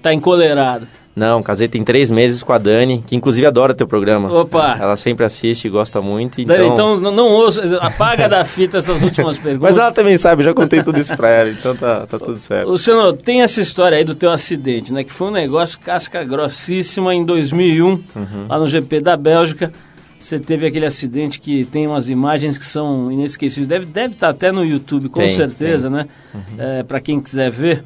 [0.00, 0.86] Tá encolerado.
[1.14, 4.32] Não, casei tem três meses com a Dani, que inclusive adora teu programa.
[4.32, 4.76] Opa!
[4.80, 6.40] Ela sempre assiste e gosta muito.
[6.40, 9.60] Então, Dani, então não, não ouço, apaga da fita essas últimas perguntas.
[9.60, 12.70] Mas ela também sabe, já contei tudo isso pra ela, então tá, tá tudo certo.
[12.70, 15.02] Luciano, tem essa história aí do teu acidente, né?
[15.02, 18.02] Que foi um negócio casca grossíssima em 2001, uhum.
[18.48, 19.72] lá no GP da Bélgica.
[20.20, 23.66] Você teve aquele acidente que tem umas imagens que são inesquecíveis.
[23.66, 25.96] Deve estar deve tá até no YouTube, com tem, certeza, tem.
[25.96, 26.08] né?
[26.34, 26.42] Uhum.
[26.58, 27.82] É, para quem quiser ver.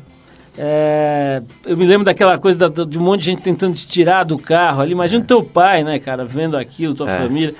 [0.56, 4.24] É, eu me lembro daquela coisa da, de um monte de gente tentando te tirar
[4.24, 4.92] do carro ali.
[4.92, 7.18] Imagina o teu pai, né, cara, vendo aquilo, tua é.
[7.18, 7.54] família.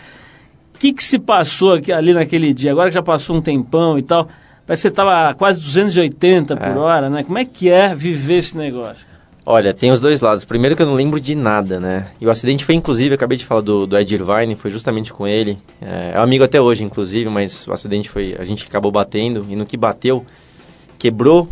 [0.74, 2.70] O que, que se passou aqui, ali naquele dia?
[2.70, 4.28] Agora que já passou um tempão e tal,
[4.66, 6.78] parece que você estava quase 280 por é.
[6.78, 7.24] hora, né?
[7.24, 9.07] Como é que é viver esse negócio?
[9.46, 10.44] Olha, tem os dois lados.
[10.44, 12.07] Primeiro que eu não lembro de nada, né?
[12.20, 15.12] E o acidente foi, inclusive, eu acabei de falar do, do Ed Irvine, foi justamente
[15.12, 15.59] com ele.
[15.83, 18.35] É, é um amigo até hoje, inclusive, mas o acidente foi...
[18.38, 20.24] A gente acabou batendo, e no que bateu,
[20.98, 21.46] quebrou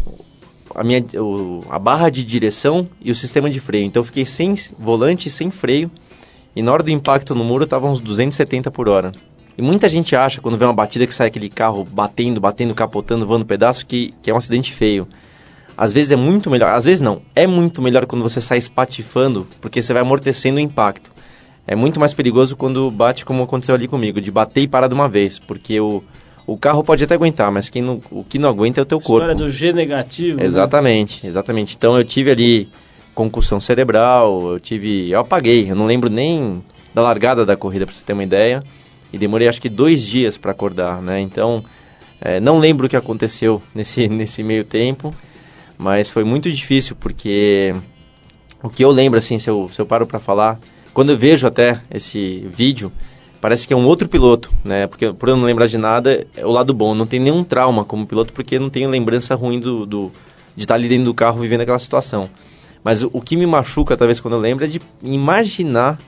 [0.75, 3.85] a, minha, o- a barra de direção e o sistema de freio.
[3.87, 5.91] Então eu fiquei sem volante, sem freio.
[6.55, 9.13] E na hora do impacto no muro tava uns 270 por hora.
[9.57, 13.27] E muita gente acha, quando vê uma batida que sai aquele carro batendo, batendo, capotando,
[13.27, 15.07] voando pedaço, que, que é um acidente feio.
[15.77, 19.47] Às vezes é muito melhor, às vezes não, é muito melhor quando você sai espatifando,
[19.61, 21.11] porque você vai amortecendo o impacto.
[21.67, 24.95] É muito mais perigoso quando bate como aconteceu ali comigo, de bater e parar de
[24.95, 26.03] uma vez, porque o,
[26.47, 28.99] o carro pode até aguentar, mas quem não, o que não aguenta é o teu
[28.99, 29.25] corpo.
[29.25, 30.39] História do G negativo.
[30.39, 30.45] né?
[30.45, 31.77] Exatamente, exatamente.
[31.77, 32.69] Então eu tive ali
[33.15, 35.11] concussão cerebral, eu tive.
[35.11, 36.63] Eu apaguei, eu não lembro nem
[36.95, 38.63] da largada da corrida, pra você ter uma ideia.
[39.13, 41.21] E demorei acho que dois dias para acordar, né?
[41.21, 41.63] Então,
[42.21, 45.15] é, não lembro o que aconteceu nesse, nesse meio tempo,
[45.77, 47.75] mas foi muito difícil, porque
[48.63, 50.59] o que eu lembro, assim, se eu, se eu paro para falar,
[50.95, 52.91] quando eu vejo até esse vídeo,
[53.43, 54.87] parece que é um outro piloto, né?
[54.87, 56.95] Porque por eu não lembrar de nada, é o lado bom.
[56.95, 60.11] Não tem nenhum trauma como piloto, porque não tenho lembrança ruim do, do
[60.57, 62.31] de estar ali dentro do carro vivendo aquela situação.
[62.85, 65.99] Mas o, o que me machuca, talvez, quando eu lembro, é de imaginar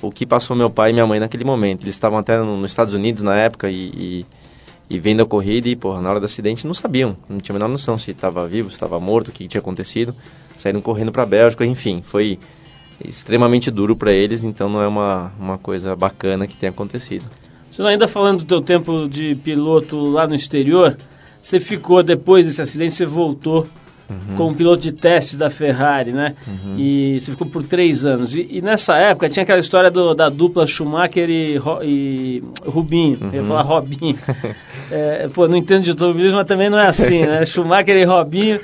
[0.00, 1.84] o que passou meu pai e minha mãe naquele momento.
[1.84, 4.26] Eles estavam até no- nos Estados Unidos na época e, e,
[4.88, 7.16] e vendo a corrida e, porra, na hora do acidente não sabiam.
[7.28, 10.14] Não tinha a menor noção se estava vivo, se estava morto, o que tinha acontecido.
[10.56, 12.38] Saíram correndo para a Bélgica, enfim, foi
[13.04, 17.24] extremamente duro para eles, então não é uma, uma coisa bacana que tenha acontecido.
[17.70, 20.98] Você ainda falando do teu tempo de piloto lá no exterior,
[21.40, 23.66] você ficou, depois desse acidente, você voltou
[24.10, 24.34] Uhum.
[24.36, 26.34] como piloto de testes da Ferrari, né?
[26.76, 28.34] E você ficou por três anos.
[28.34, 33.18] E, e nessa época tinha aquela história do- da dupla Schumacher e, e Rubinho.
[33.20, 33.34] Eu Uhum.
[33.34, 34.16] ia falar Robinho.
[34.92, 37.44] É, pô, não entendo de automobilismo, mas também não é assim, né?
[37.46, 38.58] Schumacher e Robinho.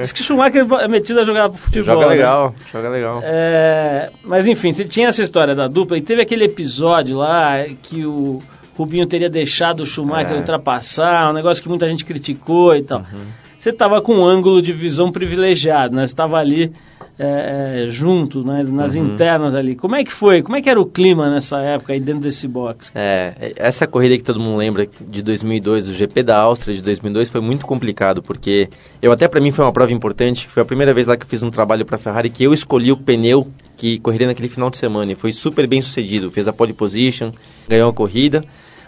[0.00, 1.94] Diz que Schumacher é metido a jogar futebol.
[1.94, 2.12] joga né?
[2.14, 3.20] legal, joga legal.
[3.22, 8.04] É, mas enfim, você tinha essa história da dupla e teve aquele episódio lá que
[8.04, 8.42] o
[8.76, 10.36] Rubinho teria deixado o Schumacher É.
[10.38, 12.98] ultrapassar, um negócio que muita gente criticou e tal.
[12.98, 13.26] Uhum.
[13.58, 16.02] Você estava com um ângulo de visão privilegiado, né?
[16.06, 16.72] Você estava ali
[17.18, 18.62] é, é, junto, né?
[18.70, 19.06] nas Uhum.
[19.08, 19.74] internas ali.
[19.74, 20.40] Como é que foi?
[20.42, 22.92] Como é que era o clima nessa época aí dentro desse box?
[22.94, 27.28] É, essa corrida que todo mundo lembra de 2002, o GP da Áustria de 2002,
[27.28, 28.68] foi muito complicado, porque
[29.02, 31.28] eu até para mim foi uma prova importante, foi a primeira vez lá que eu
[31.28, 34.70] fiz um trabalho para a Ferrari que eu escolhi o pneu que correria naquele final
[34.70, 37.32] de semana e foi super bem sucedido, fez a pole position,
[37.68, 38.44] ganhou a corrida,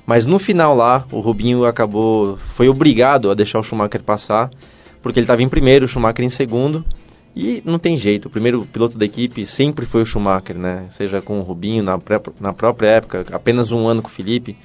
[0.06, 4.50] mas no final lá o Rubinho acabou, foi obrigado a deixar o Schumacher passar,
[5.02, 6.84] porque ele estava em primeiro, o Schumacher em segundo,
[7.34, 10.86] e não tem jeito, o primeiro piloto da equipe sempre foi o Schumacher, né?
[10.90, 14.56] Seja com o Rubinho na, pré- na própria época, apenas um ano com o Felipe.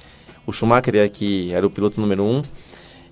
[0.46, 2.42] O Schumacher é que era o piloto número um.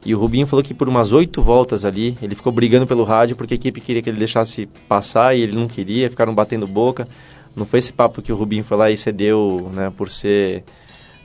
[0.05, 3.37] E o Rubinho falou que por umas oito voltas ali, ele ficou brigando pelo rádio
[3.37, 7.09] porque a equipe queria que ele deixasse passar e ele não queria, ficaram batendo boca.
[7.57, 10.63] Não foi esse papo que o Rubinho foi lá e cedeu, né, por ser.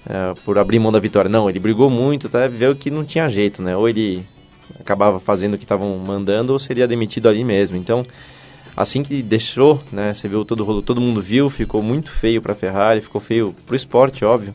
[0.07, 1.29] Eh, por abrir mão da vitória.
[1.29, 3.75] Não, ele brigou muito, até viu que não tinha jeito, né?
[3.75, 4.25] Ou ele
[4.79, 7.77] acabava fazendo o que estavam mandando ou seria demitido ali mesmo.
[7.77, 8.05] Então,
[8.75, 12.41] assim que deixou, né, você viu todo o rolo, todo mundo viu, ficou muito feio
[12.41, 14.53] para a Ferrari, ficou feio para o esporte, óbvio.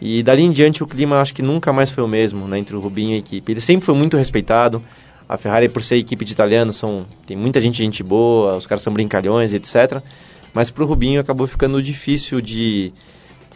[0.00, 2.74] E dali em diante o clima acho que nunca mais foi o mesmo, né, entre
[2.74, 3.52] o Rubinho e a equipe.
[3.52, 4.82] Ele sempre foi muito respeitado.
[5.28, 8.82] A Ferrari, por ser equipe de italianos, são, tem muita gente, gente boa, os caras
[8.82, 10.02] são brincalhões, etc.
[10.54, 12.92] Mas pro Rubinho acabou ficando difícil de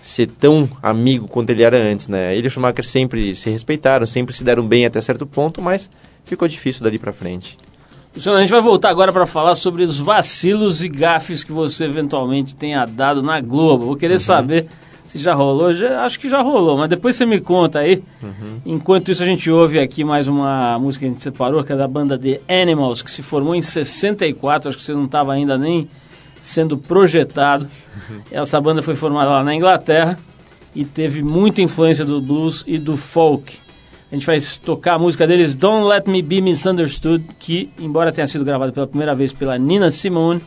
[0.03, 2.37] ser tão amigo quanto ele era antes, né?
[2.37, 5.89] Ele e o Schumacher sempre se respeitaram, sempre se deram bem até certo ponto, mas
[6.25, 7.57] ficou difícil dali pra frente.
[8.15, 11.85] Luciano, a gente vai voltar agora para falar sobre os vacilos e gafes que você
[11.85, 13.87] eventualmente tenha dado na Globo.
[13.87, 14.67] Vou querer saber
[15.07, 15.73] se já rolou.
[15.73, 18.03] Já, acho que já rolou, mas depois você me conta aí.
[18.67, 21.77] Enquanto isso, a gente ouve aqui mais uma música que a gente separou, que é
[21.77, 24.69] da banda The Animals, que se formou em 64.
[24.69, 25.89] Acho que você não estava ainda nem
[26.43, 27.67] sendo projetado.
[28.31, 30.19] Essa banda foi formada lá na Inglaterra
[30.75, 33.59] e teve muita influência do blues e do folk.
[34.11, 38.27] A gente vai tocar a música deles, Don't Let Me Be Misunderstood, que, embora tenha
[38.27, 40.43] sido gravada pela primeira vez pela Nina Simone,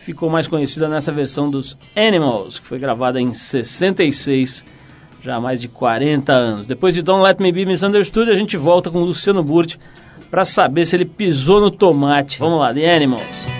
[0.00, 4.64] ficou mais conhecida nessa versão dos Animals, que foi gravada em 66,
[5.22, 6.66] já há mais de 40 anos.
[6.66, 9.78] Depois de Don't Let Me Be Misunderstood, a gente volta com o Luciano Burti
[10.30, 12.38] para saber se ele pisou no tomate.
[12.38, 13.55] Vamos lá, The Animals.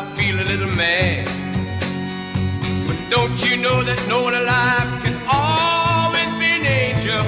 [0.00, 1.26] I feel a little mad.
[2.88, 7.22] But don't you know that no one alive can always be an angel?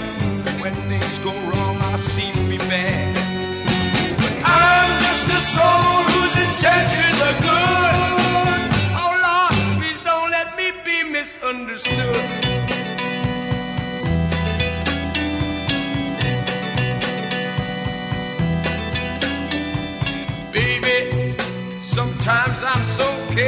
[0.63, 3.13] When things go wrong, I seem to be bad.
[4.17, 7.02] But I'm just a soul whose intentions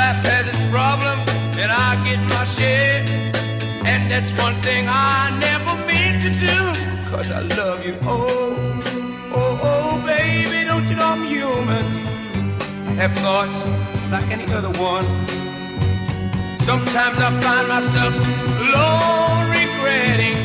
[0.00, 1.28] Life has its problems,
[1.60, 3.04] and I get my share.
[3.90, 6.58] And that's one thing I never mean to do,
[7.10, 7.94] cause I love you.
[8.02, 8.80] Oh,
[9.38, 11.84] oh, oh, baby, don't you know I'm human?
[12.88, 13.60] I have thoughts
[14.14, 15.06] like any other one.
[16.70, 18.14] Sometimes I find myself
[18.64, 20.38] alone regretting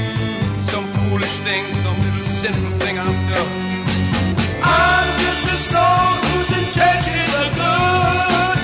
[0.71, 3.53] some foolish thing, some little sinful thing I've done.
[4.63, 8.54] I'm just a soul whose intentions are good.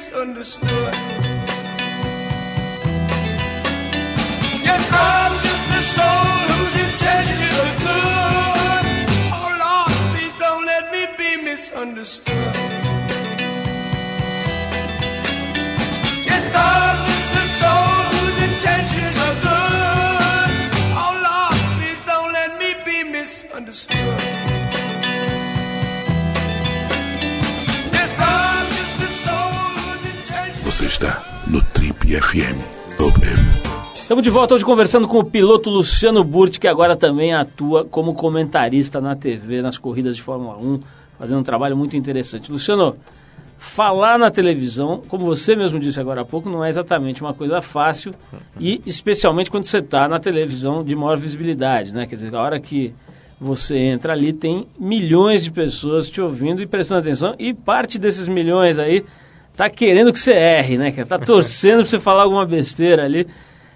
[0.00, 0.94] Misunderstood.
[4.64, 8.84] Yes, I'm just a soul whose intentions are good.
[9.36, 12.89] Oh Lord, please don't let me be misunderstood.
[30.80, 32.56] Você está no Trip FM.
[33.92, 38.14] Estamos de volta hoje conversando com o piloto Luciano Burti, que agora também atua como
[38.14, 40.80] comentarista na TV, nas corridas de Fórmula 1,
[41.18, 42.50] fazendo um trabalho muito interessante.
[42.50, 42.96] Luciano,
[43.58, 47.60] falar na televisão, como você mesmo disse agora há pouco, não é exatamente uma coisa
[47.60, 48.14] fácil,
[48.58, 52.06] e especialmente quando você está na televisão de maior visibilidade, né?
[52.06, 52.94] Quer dizer, a hora que
[53.38, 58.26] você entra ali, tem milhões de pessoas te ouvindo e prestando atenção, e parte desses
[58.26, 59.04] milhões aí
[59.56, 60.90] tá querendo que você erre, né?
[61.04, 63.26] Tá torcendo pra você falar alguma besteira ali.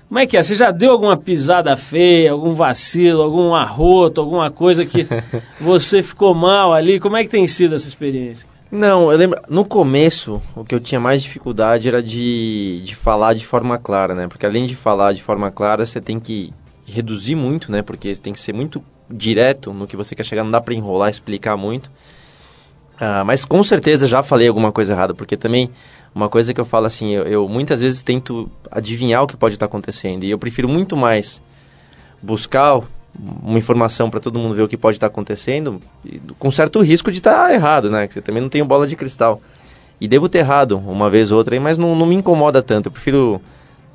[0.08, 0.42] Como é que é?
[0.42, 5.06] Você já deu alguma pisada feia, algum vacilo, algum arroto, alguma coisa que
[5.60, 7.00] você ficou mal ali?
[7.00, 8.48] Como é que tem sido essa experiência?
[8.70, 13.34] Não, eu lembro, no começo, o que eu tinha mais dificuldade era de, de falar
[13.34, 14.26] de forma clara, né?
[14.26, 16.52] Porque além de falar de forma clara, você tem que
[16.84, 17.82] reduzir muito, né?
[17.82, 20.74] Porque você tem que ser muito direto no que você quer chegar, não dá pra
[20.74, 21.90] enrolar, explicar muito.
[23.00, 25.70] Ah, mas com certeza já falei alguma coisa errada, porque também
[26.14, 29.56] uma coisa que eu falo assim, eu, eu muitas vezes tento adivinhar o que pode
[29.56, 31.42] estar acontecendo e eu prefiro muito mais
[32.22, 32.80] buscar
[33.42, 35.80] uma informação para todo mundo ver o que pode estar acontecendo,
[36.38, 38.06] com certo risco de estar errado, né?
[38.06, 39.40] Que você também não tem bola de cristal.
[40.00, 42.86] E devo ter errado uma vez ou outra, mas não, não me incomoda tanto.
[42.86, 43.40] Eu prefiro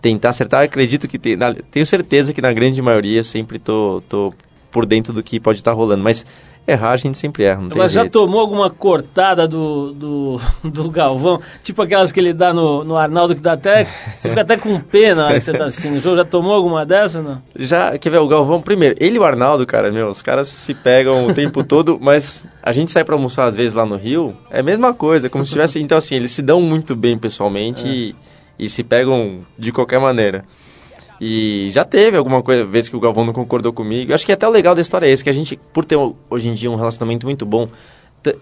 [0.02, 0.62] tentar acertar.
[0.62, 4.34] Eu acredito que te- na- tenho certeza que na grande maioria sempre tô, tô
[4.72, 6.26] por dentro do que pode estar rolando, mas
[6.72, 8.14] errar a gente sempre erra, não tem Mas já jeito.
[8.14, 11.42] tomou alguma cortada do, do, do Galvão?
[11.64, 13.88] Tipo aquelas que ele dá no, no Arnaldo, que dá até.
[14.18, 16.18] Você fica até com pena na hora que você tá assistindo o jogo.
[16.18, 17.42] Já tomou alguma dessa, não?
[17.56, 20.74] Já, quer ver, o Galvão, primeiro, ele e o Arnaldo, cara, meu, os caras se
[20.74, 24.36] pegam o tempo todo, mas a gente sai pra almoçar às vezes lá no Rio,
[24.50, 27.88] é a mesma coisa, como se tivesse, então assim, eles se dão muito bem pessoalmente
[27.88, 28.16] e,
[28.58, 30.46] e se pegam de qualquer maneira.
[31.20, 34.48] E já teve alguma coisa, vez que o Galvão não concordou comigo, acho que até
[34.48, 35.98] o legal da história é esse, que a gente, por ter
[36.30, 37.68] hoje em dia um relacionamento muito bom,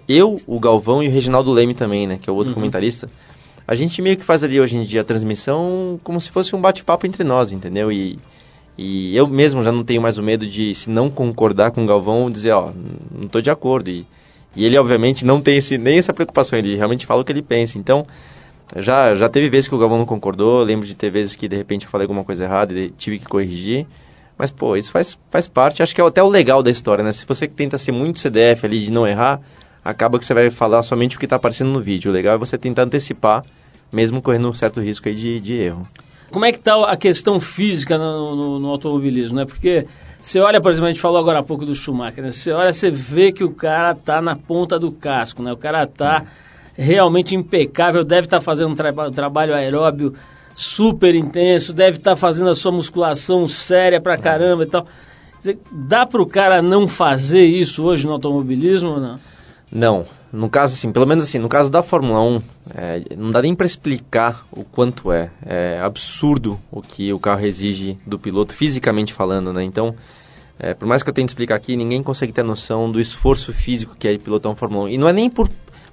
[0.07, 3.09] eu, o Galvão e o Reginaldo Leme também, né, que é o outro comentarista,
[3.67, 6.61] a gente meio que faz ali hoje em dia a transmissão como se fosse um
[6.61, 7.91] bate-papo entre nós, entendeu?
[7.91, 8.17] E,
[8.77, 11.87] e eu mesmo já não tenho mais o medo de, se não concordar com o
[11.87, 12.71] Galvão, dizer, ó,
[13.11, 13.89] não estou de acordo.
[13.89, 14.05] E,
[14.55, 17.41] e ele, obviamente, não tem esse, nem essa preocupação, ele realmente fala o que ele
[17.41, 17.77] pensa.
[17.77, 18.07] Então,
[18.75, 21.55] já, já teve vezes que o Galvão não concordou, lembro de ter vezes que, de
[21.55, 23.87] repente, eu falei alguma coisa errada e tive que corrigir.
[24.37, 27.11] Mas, pô, isso faz, faz parte, acho que é até o legal da história, né?
[27.11, 29.39] Se você tenta ser muito CDF ali, de não errar,
[29.83, 32.11] acaba que você vai falar somente o que está aparecendo no vídeo.
[32.11, 33.43] O legal é você tentar antecipar,
[33.91, 35.87] mesmo correndo um certo risco aí de, de erro.
[36.29, 39.45] Como é que está a questão física no, no- no automobilismo, né?
[39.45, 39.85] Porque
[40.21, 42.29] você olha, por exemplo, a gente falou agora há pouco do Schumacher, né?
[42.29, 45.51] Você olha, você vê que o cara tá na ponta do casco, né?
[45.53, 46.25] O cara tá
[46.77, 50.13] realmente impecável, deve estar fazendo um traba- trabalho aeróbio
[50.55, 54.85] super intenso, deve estar fazendo a sua musculação séria pra caramba e tal.
[55.37, 59.19] Dizer, dá pro cara não fazer isso hoje no automobilismo ou não?
[59.71, 62.41] Não, no caso assim, pelo menos assim, no caso da Fórmula 1,
[62.73, 65.29] é, não dá nem para explicar o quanto é.
[65.45, 69.63] É absurdo o que o carro exige do piloto, fisicamente falando, né?
[69.63, 69.93] Então,
[70.59, 73.95] é, por mais que eu tente explicar aqui, ninguém consegue ter noção do esforço físico
[73.97, 74.89] que é pilotar um Fórmula 1.
[74.89, 75.49] E não é nem por...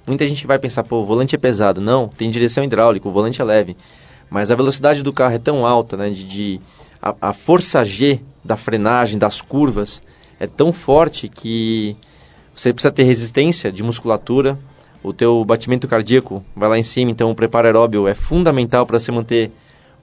[0.07, 1.81] Muita gente vai pensar, pô, o volante é pesado.
[1.81, 3.75] Não, tem direção hidráulica, o volante é leve.
[4.29, 6.09] Mas a velocidade do carro é tão alta, né?
[6.09, 6.61] De, de
[7.01, 10.01] a, a força G da frenagem, das curvas,
[10.39, 11.95] é tão forte que
[12.55, 14.57] Você precisa ter resistência de musculatura,
[15.03, 18.99] o teu batimento cardíaco vai lá em cima, então o preparo aeróbio é fundamental para
[18.99, 19.51] você manter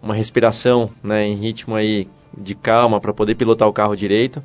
[0.03, 4.43] uma respiração né, em ritmo aí de calma para poder pilotar o carro direito.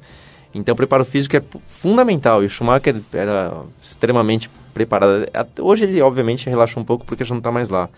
[0.53, 5.27] Então o preparo físico é fundamental e o Schumacher era extremamente preparado.
[5.33, 7.89] Até Hoje ele obviamente relaxa um pouco porque já não está mais lá.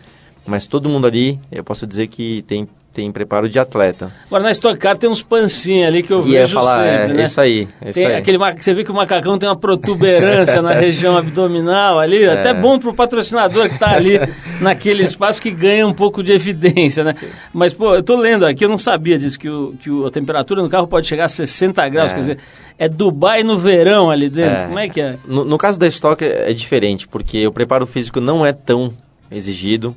[0.46, 4.12] Mas todo mundo ali, eu posso dizer que tem, tem preparo de atleta.
[4.26, 7.14] Agora na Stock Car tem uns pancinhos ali que eu ia vejo falar, sempre, é,
[7.18, 7.24] né?
[7.26, 8.16] isso aí, é isso Tem aí.
[8.16, 12.34] aquele você vê que o macacão tem uma protuberância na região abdominal ali, É.
[12.34, 14.14] até bom pro patrocinador que está ali
[14.60, 17.14] naquele espaço que ganha um pouco de evidência, né?
[17.54, 20.10] Mas, pô, eu tô lendo aqui, eu não sabia disso, que, o, que o- a
[20.12, 22.14] temperatura no carro pode chegar a 60 graus, É.
[22.16, 22.38] quer dizer,
[22.80, 24.66] é Dubai no verão ali dentro, É.
[24.66, 25.16] como é que é?
[25.28, 28.94] No, no caso da Stock é é diferente, porque o preparo físico não é tão
[29.30, 29.96] exigido,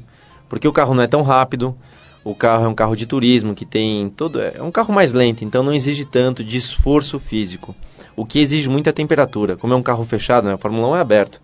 [0.53, 1.75] porque o carro não é tão rápido,
[2.23, 4.39] o carro é um carro de turismo que tem todo.
[4.39, 7.75] É um carro mais lento, então não exige tanto de esforço físico.
[8.15, 9.57] O que exige muito é a temperatura.
[9.57, 10.53] Como é um carro fechado, né?
[10.53, 11.41] a Fórmula 1 é aberto.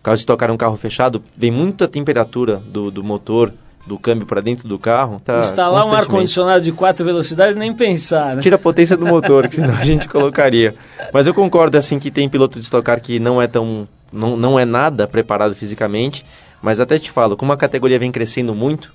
[0.00, 3.54] O carro de Stock Car é um carro fechado, vem muita temperatura do, do motor,
[3.86, 5.22] do câmbio para dentro do carro.
[5.24, 8.42] Tá Instalar um ar-condicionado de quatro velocidades, nem pensar, né?
[8.42, 10.74] Tira a potência do motor, que senão a gente colocaria.
[11.12, 13.86] Mas eu concordo, assim, que tem piloto de Stock Car que não é tão...
[14.12, 16.24] Não, não é nada preparado fisicamente,
[16.62, 18.92] mas até te falo, como a categoria vem crescendo muito,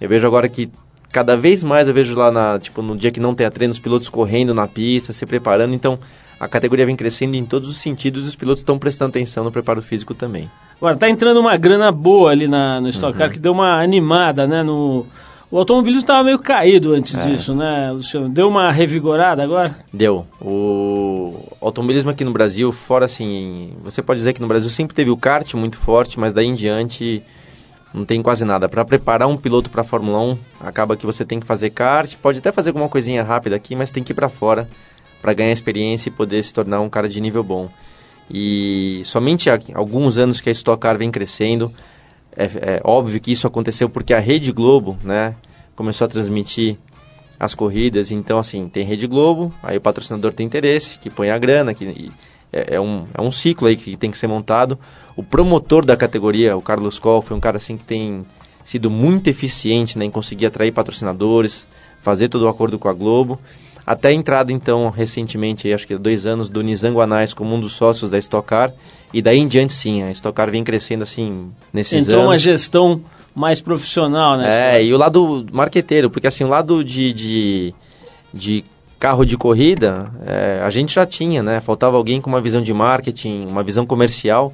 [0.00, 0.70] eu vejo agora que
[1.10, 3.80] cada vez mais eu vejo lá, na, tipo, no dia que não tem treino, os
[3.80, 5.98] pilotos correndo na pista, se preparando, então
[6.38, 9.50] a categoria vem crescendo em todos os sentidos e os pilotos estão prestando atenção no
[9.50, 10.48] preparo físico também.
[10.76, 13.18] Agora, tá entrando uma grana boa ali na, no Stock Uhum.
[13.18, 14.62] Car, que deu uma animada, né?
[14.62, 15.04] No,
[15.50, 17.22] o automobilismo estava meio caído antes É.
[17.28, 18.28] disso, né, Luciano?
[18.28, 19.76] Deu uma revigorada agora?
[19.92, 20.26] Deu.
[20.40, 25.10] O automobilismo aqui no Brasil, fora assim, você pode dizer que no Brasil sempre teve
[25.10, 27.22] o kart muito forte, mas daí em diante
[27.94, 28.68] não tem quase nada.
[28.68, 32.14] Para preparar um piloto para a Fórmula 1, acaba que você tem que fazer kart,
[32.16, 34.68] pode até fazer alguma coisinha rápida aqui, mas tem que ir para fora
[35.22, 37.68] para ganhar experiência e poder se tornar um cara de nível bom.
[38.30, 41.72] E somente há alguns anos que a Stock Car vem crescendo.
[42.38, 45.34] É, é óbvio que isso aconteceu porque a Rede Globo, né,
[45.74, 46.78] começou a transmitir
[47.38, 48.12] as corridas.
[48.12, 52.12] Então, assim, tem Rede Globo, aí o patrocinador tem interesse, que põe a grana, que
[52.52, 54.78] é, é um, é um ciclo aí que tem que ser montado.
[55.16, 58.24] O promotor da categoria, o Carlos Coll, foi um cara assim que tem
[58.64, 61.66] sido muito eficiente né, em conseguir atrair patrocinadores,
[62.00, 63.38] fazer todo o acordo com a Globo.
[63.86, 67.60] Até a entrada, então, recentemente, acho que há dois anos, do Nizam Guanais como um
[67.60, 68.72] dos sócios da Stock Car.
[69.12, 72.30] E daí em diante, sim, a Stock Car vem crescendo assim nesses Entrou anos.
[72.30, 73.00] uma gestão
[73.34, 74.76] mais profissional, né?
[74.76, 77.74] É, e o lado marqueteiro, porque assim, o lado de, de,
[78.34, 78.64] de
[78.98, 81.60] carro de corrida, é, a gente já tinha, né?
[81.60, 84.52] Faltava alguém com uma visão de marketing, uma visão comercial.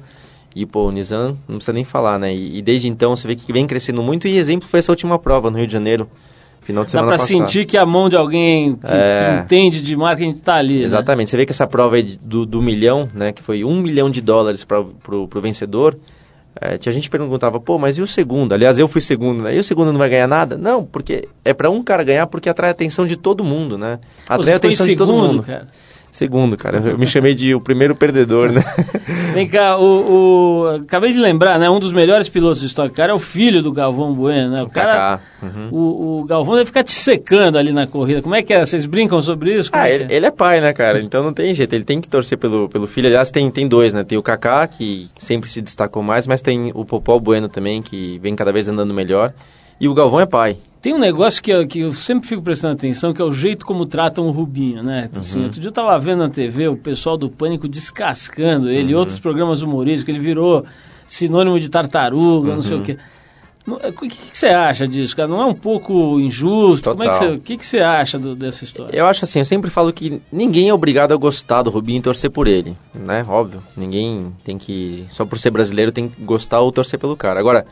[0.55, 2.31] E, pô, o Nissan, não precisa nem falar, né?
[2.31, 4.27] E, e desde então você vê que vem crescendo muito.
[4.27, 6.09] E exemplo foi essa última prova no Rio de Janeiro,
[6.65, 7.39] final de Dá semana pra passada.
[7.47, 9.37] sentir que a mão de alguém que, É.
[9.37, 10.85] que entende de marketing tá ali, né?
[10.85, 11.29] Exatamente.
[11.29, 13.31] Você vê que essa prova do, do milhão, né?
[13.31, 15.97] Que foi um milhão de dólares para pro, pro vencedor.
[16.59, 18.53] É, tinha gente perguntava, pô, mas e o segundo?
[18.53, 19.55] Aliás, eu fui segundo, né?
[19.55, 20.57] E o segundo não vai ganhar nada?
[20.57, 23.99] Não, porque é para um cara ganhar porque atrai a atenção de todo mundo, né?
[24.27, 25.43] Atrai a atenção de todo segundo, mundo.
[25.43, 25.67] cara.
[26.15, 26.77] Segundo, cara.
[26.77, 28.63] Eu me chamei de o primeiro perdedor, né?
[29.35, 31.69] Vem cá, o, o- acabei de lembrar, né?
[31.69, 34.63] Um dos melhores pilotos de Stock Car é o filho do Galvão Bueno, né?
[34.63, 35.19] O, cara, Kaká.
[35.43, 35.67] Uhum.
[35.71, 38.21] o, o Galvão deve ficar te secando ali na corrida.
[38.21, 38.65] Como é que é?
[38.65, 39.69] Vocês brincam sobre isso?
[39.69, 40.15] Como Ah, é ele, é?
[40.15, 41.01] ele é pai, né, cara?
[41.01, 41.73] Então não tem jeito.
[41.73, 43.07] Ele tem que torcer pelo, pelo filho.
[43.07, 44.05] Aliás, tem, tem dois, né?
[44.05, 48.19] Tem o Kaká, que sempre se destacou mais, mas tem o Popó Bueno também, que
[48.23, 49.33] vem cada vez andando melhor.
[49.81, 50.55] E o Galvão é pai.
[50.85, 53.65] Tem um negócio que, eu- que eu sempre fico prestando atenção, que é o jeito
[53.65, 55.09] como tratam o Rubinho, né?
[55.11, 55.45] Assim, Uhum.
[55.45, 58.99] Outro dia eu tava vendo na TV o pessoal do Pânico descascando ele, Uhum.
[58.99, 60.63] outros programas humorísticos, ele virou
[61.07, 62.61] sinônimo de tartaruga, não Uhum.
[62.61, 62.97] sei o quê.
[63.65, 65.27] Não, é, O que, que você acha disso, cara?
[65.27, 66.91] Não é um pouco injusto?
[66.91, 67.29] Como é que Total.
[67.29, 68.95] você, o que, que você acha do- dessa história?
[68.95, 72.01] Eu acho assim, eu sempre falo que ninguém é obrigado a gostar do Rubinho e
[72.03, 73.25] torcer por ele, né?
[73.27, 77.39] Óbvio, ninguém tem que, só por ser brasileiro, tem que gostar ou torcer pelo cara.
[77.39, 77.65] Agora,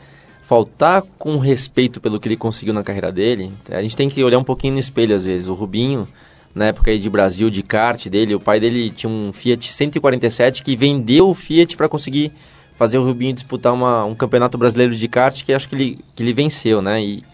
[0.44, 4.38] faltar com respeito pelo que ele conseguiu na carreira dele, a gente tem que olhar
[4.38, 5.48] um pouquinho no espelho às vezes.
[5.48, 6.06] O Rubinho,
[6.54, 10.76] na época de Brasil, de kart dele, o pai dele tinha um Fiat 147 que
[10.76, 12.30] vendeu o Fiat para conseguir
[12.76, 16.22] fazer o Rubinho disputar uma, um campeonato brasileiro de kart que acho que ele, que
[16.22, 17.02] ele venceu, né?
[17.02, 17.24] E,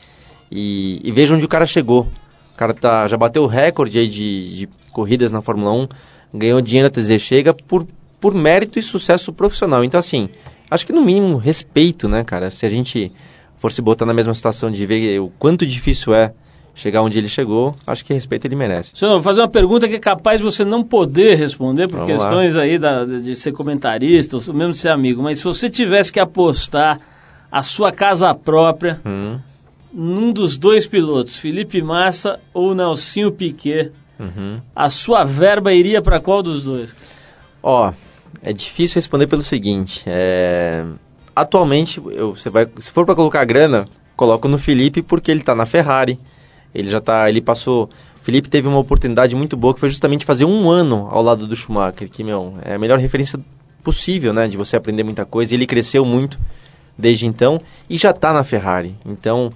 [0.48, 2.06] e, e veja onde o cara chegou.
[2.54, 5.88] O cara tá, já bateu o recorde aí de, de corridas na Fórmula 1,
[6.32, 7.88] ganhou dinheiro até dizer chega por,
[8.20, 9.82] por mérito e sucesso profissional.
[9.82, 10.28] Então, assim,
[10.70, 12.50] acho que no mínimo respeito, né, cara?
[12.50, 13.12] Se a gente
[13.54, 16.32] for se botar na mesma situação de ver o quanto difícil é
[16.74, 18.92] chegar onde ele chegou, acho que respeito ele merece.
[18.94, 22.08] Senhor, vou fazer uma pergunta que é capaz de você não poder responder por Vamos
[22.10, 22.16] lá.
[22.16, 26.10] questões aí da- de ser comentarista, ou mesmo de ser amigo, mas se você tivesse
[26.12, 26.98] que apostar
[27.52, 29.38] a sua casa própria Hum,
[29.92, 34.60] num dos dois pilotos, Felipe Massa ou Nelsinho Piquet, uhum.
[34.74, 36.94] a sua verba iria para qual dos dois?
[37.62, 37.92] Ó,
[38.42, 40.02] é difícil responder pelo seguinte.
[40.06, 40.84] É,
[41.34, 45.54] atualmente, eu, você vai, se for para colocar grana, coloco no Felipe porque ele está
[45.54, 46.18] na Ferrari.
[46.74, 47.90] Ele já tá, ele passou.
[48.20, 51.46] O Felipe teve uma oportunidade muito boa que foi justamente fazer um ano ao lado
[51.46, 53.40] do Schumacher, que meu, é a melhor referência
[53.82, 55.54] possível, né, de você aprender muita coisa.
[55.54, 56.38] Ele cresceu muito
[56.96, 57.58] desde então
[57.88, 58.94] e já está na Ferrari.
[59.06, 59.52] Então,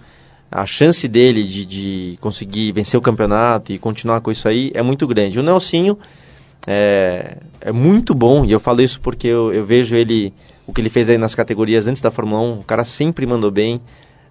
[0.50, 4.82] a chance dele de, de conseguir vencer o campeonato e continuar com isso aí é
[4.82, 5.38] muito grande.
[5.38, 5.98] O Nelsinho
[6.66, 10.32] é, é muito bom, e eu falo isso porque eu, eu, vejo ele,
[10.66, 13.50] o que ele fez aí nas categorias antes da Fórmula 1, o cara sempre mandou
[13.50, 13.80] bem,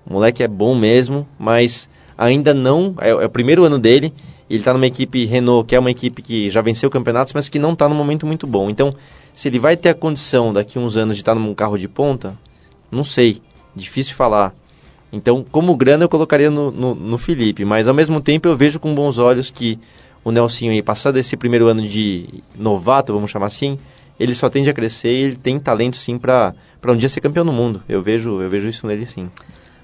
[0.06, 4.14] o moleque é bom mesmo, mas ainda não, é, é o primeiro ano dele,
[4.50, 7.58] ele está numa equipe Renault, que é uma equipe que já venceu campeonatos, mas que
[7.58, 8.70] não está num momento muito bom.
[8.70, 8.94] Então,
[9.34, 11.88] se ele vai ter a condição daqui uns anos de estar tá num carro de
[11.88, 12.38] ponta,
[12.92, 13.42] não sei,
[13.76, 14.54] difícil falar.
[15.12, 18.80] Então, como grana, eu colocaria no, no, no Felipe, mas ao mesmo tempo eu vejo
[18.80, 19.80] com bons olhos que
[20.24, 23.78] o Nelsinho aí, passado esse primeiro ano de novato, vamos chamar assim,
[24.20, 26.54] ele só tende a crescer e ele tem talento sim para
[26.88, 27.84] um dia ser campeão no mundo.
[27.90, 29.30] Eu vejo, eu vejo isso nele sim.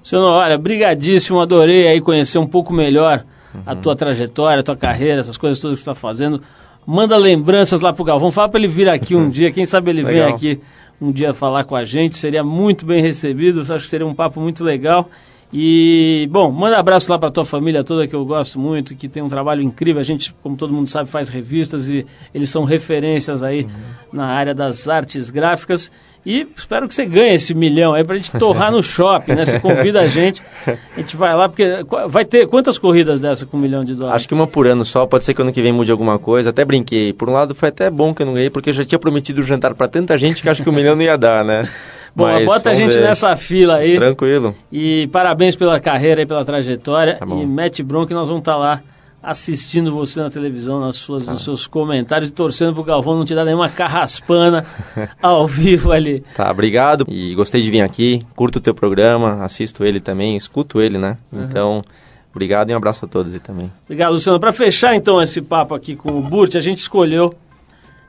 [0.04, 3.62] Senhor, olha, brigadíssimo, adorei aí conhecer um pouco melhor uhum.
[3.66, 6.42] a tua trajetória, a tua carreira, essas coisas todas que você está fazendo.
[6.86, 10.04] Manda lembranças lá pro Galvão, fala para ele vir aqui um dia, quem sabe ele
[10.04, 10.62] vem aqui
[11.02, 14.40] um dia falar com a gente, seria muito bem recebido, acho que seria um papo
[14.40, 15.10] muito legal.
[15.52, 19.10] E, bom, manda um abraço lá para tua família toda que eu gosto muito, que
[19.10, 20.00] tem um trabalho incrível.
[20.00, 23.70] A gente, como todo mundo sabe, faz revistas e eles são referências aí uhum.
[24.14, 25.92] na área das artes gráficas.
[26.26, 29.46] E espero que você ganhe esse milhão aí pra gente torrar no shopping, né?
[29.46, 31.66] Você convida a gente, a gente vai lá, porque
[32.08, 34.18] vai ter quantas corridas dessa com um milhão de dólares?
[34.18, 36.50] Acho que uma por ano só, pode ser que ano que vem mude alguma coisa.
[36.50, 37.14] Até brinquei.
[37.14, 39.42] Por um lado foi até bom que eu não ganhei, porque eu já tinha prometido
[39.42, 41.68] jantar para tanta gente que acho que o um milhão não ia dar, né?
[42.16, 43.04] Bom, Mas, bota a gente ver.
[43.04, 43.96] nessa fila aí.
[43.96, 44.56] Tranquilo.
[44.72, 47.18] E parabéns pela carreira e pela trajetória.
[47.18, 48.82] Tá e mete bronca e nós vamos estar tá lá
[49.22, 51.34] assistindo você na televisão, nas suas, tá.
[51.34, 54.66] nos seus comentários e torcendo pro Galvão não te dar nenhuma carraspana
[55.22, 56.24] ao vivo ali.
[56.36, 57.06] Tá, obrigado.
[57.08, 61.18] E gostei de vir aqui, curto o teu programa, assisto ele também, escuto ele, né?
[61.32, 61.44] Uhum.
[61.44, 61.84] Então,
[62.32, 63.72] obrigado e um abraço a todos aí também.
[63.86, 64.40] Obrigado, Luciano.
[64.40, 67.34] Para fechar então esse papo aqui com o Burt, a gente escolheu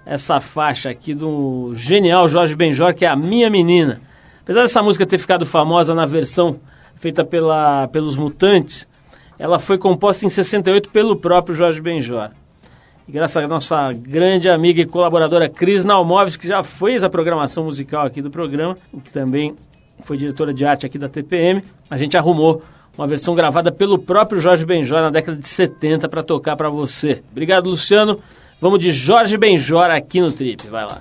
[0.07, 4.01] essa faixa aqui do genial Jorge Benjor, que é a Minha Menina.
[4.43, 6.59] Apesar dessa música ter ficado famosa na versão
[6.97, 8.87] feita pela, pelos Mutantes,
[9.41, 12.29] ela foi composta em 68 pelo próprio Jorge Benjor.
[13.09, 17.65] E graças à nossa grande amiga e colaboradora Cris Nalmoves, que já fez a programação
[17.65, 19.57] musical aqui do programa, que também
[20.03, 22.63] foi diretora de arte aqui da TPM, a gente arrumou
[22.99, 27.23] uma versão gravada pelo próprio Jorge Benjor na década de 70 para tocar para você.
[27.33, 28.21] Obrigado, Luciano.
[28.61, 30.67] Vamos de Jorge Benjor aqui no Trip.
[30.67, 31.01] Vai lá.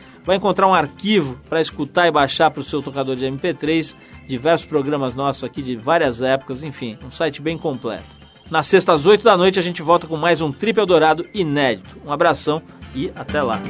[0.23, 3.95] Vai encontrar um arquivo para escutar e baixar para o seu tocador de MP3,
[4.27, 8.21] diversos programas nossos aqui de várias épocas, enfim, um site bem completo.
[8.49, 11.97] Na sexta às 8 da noite a gente volta com mais um Trip Eldorado inédito.
[12.05, 12.61] Um abração
[12.93, 13.61] e até lá.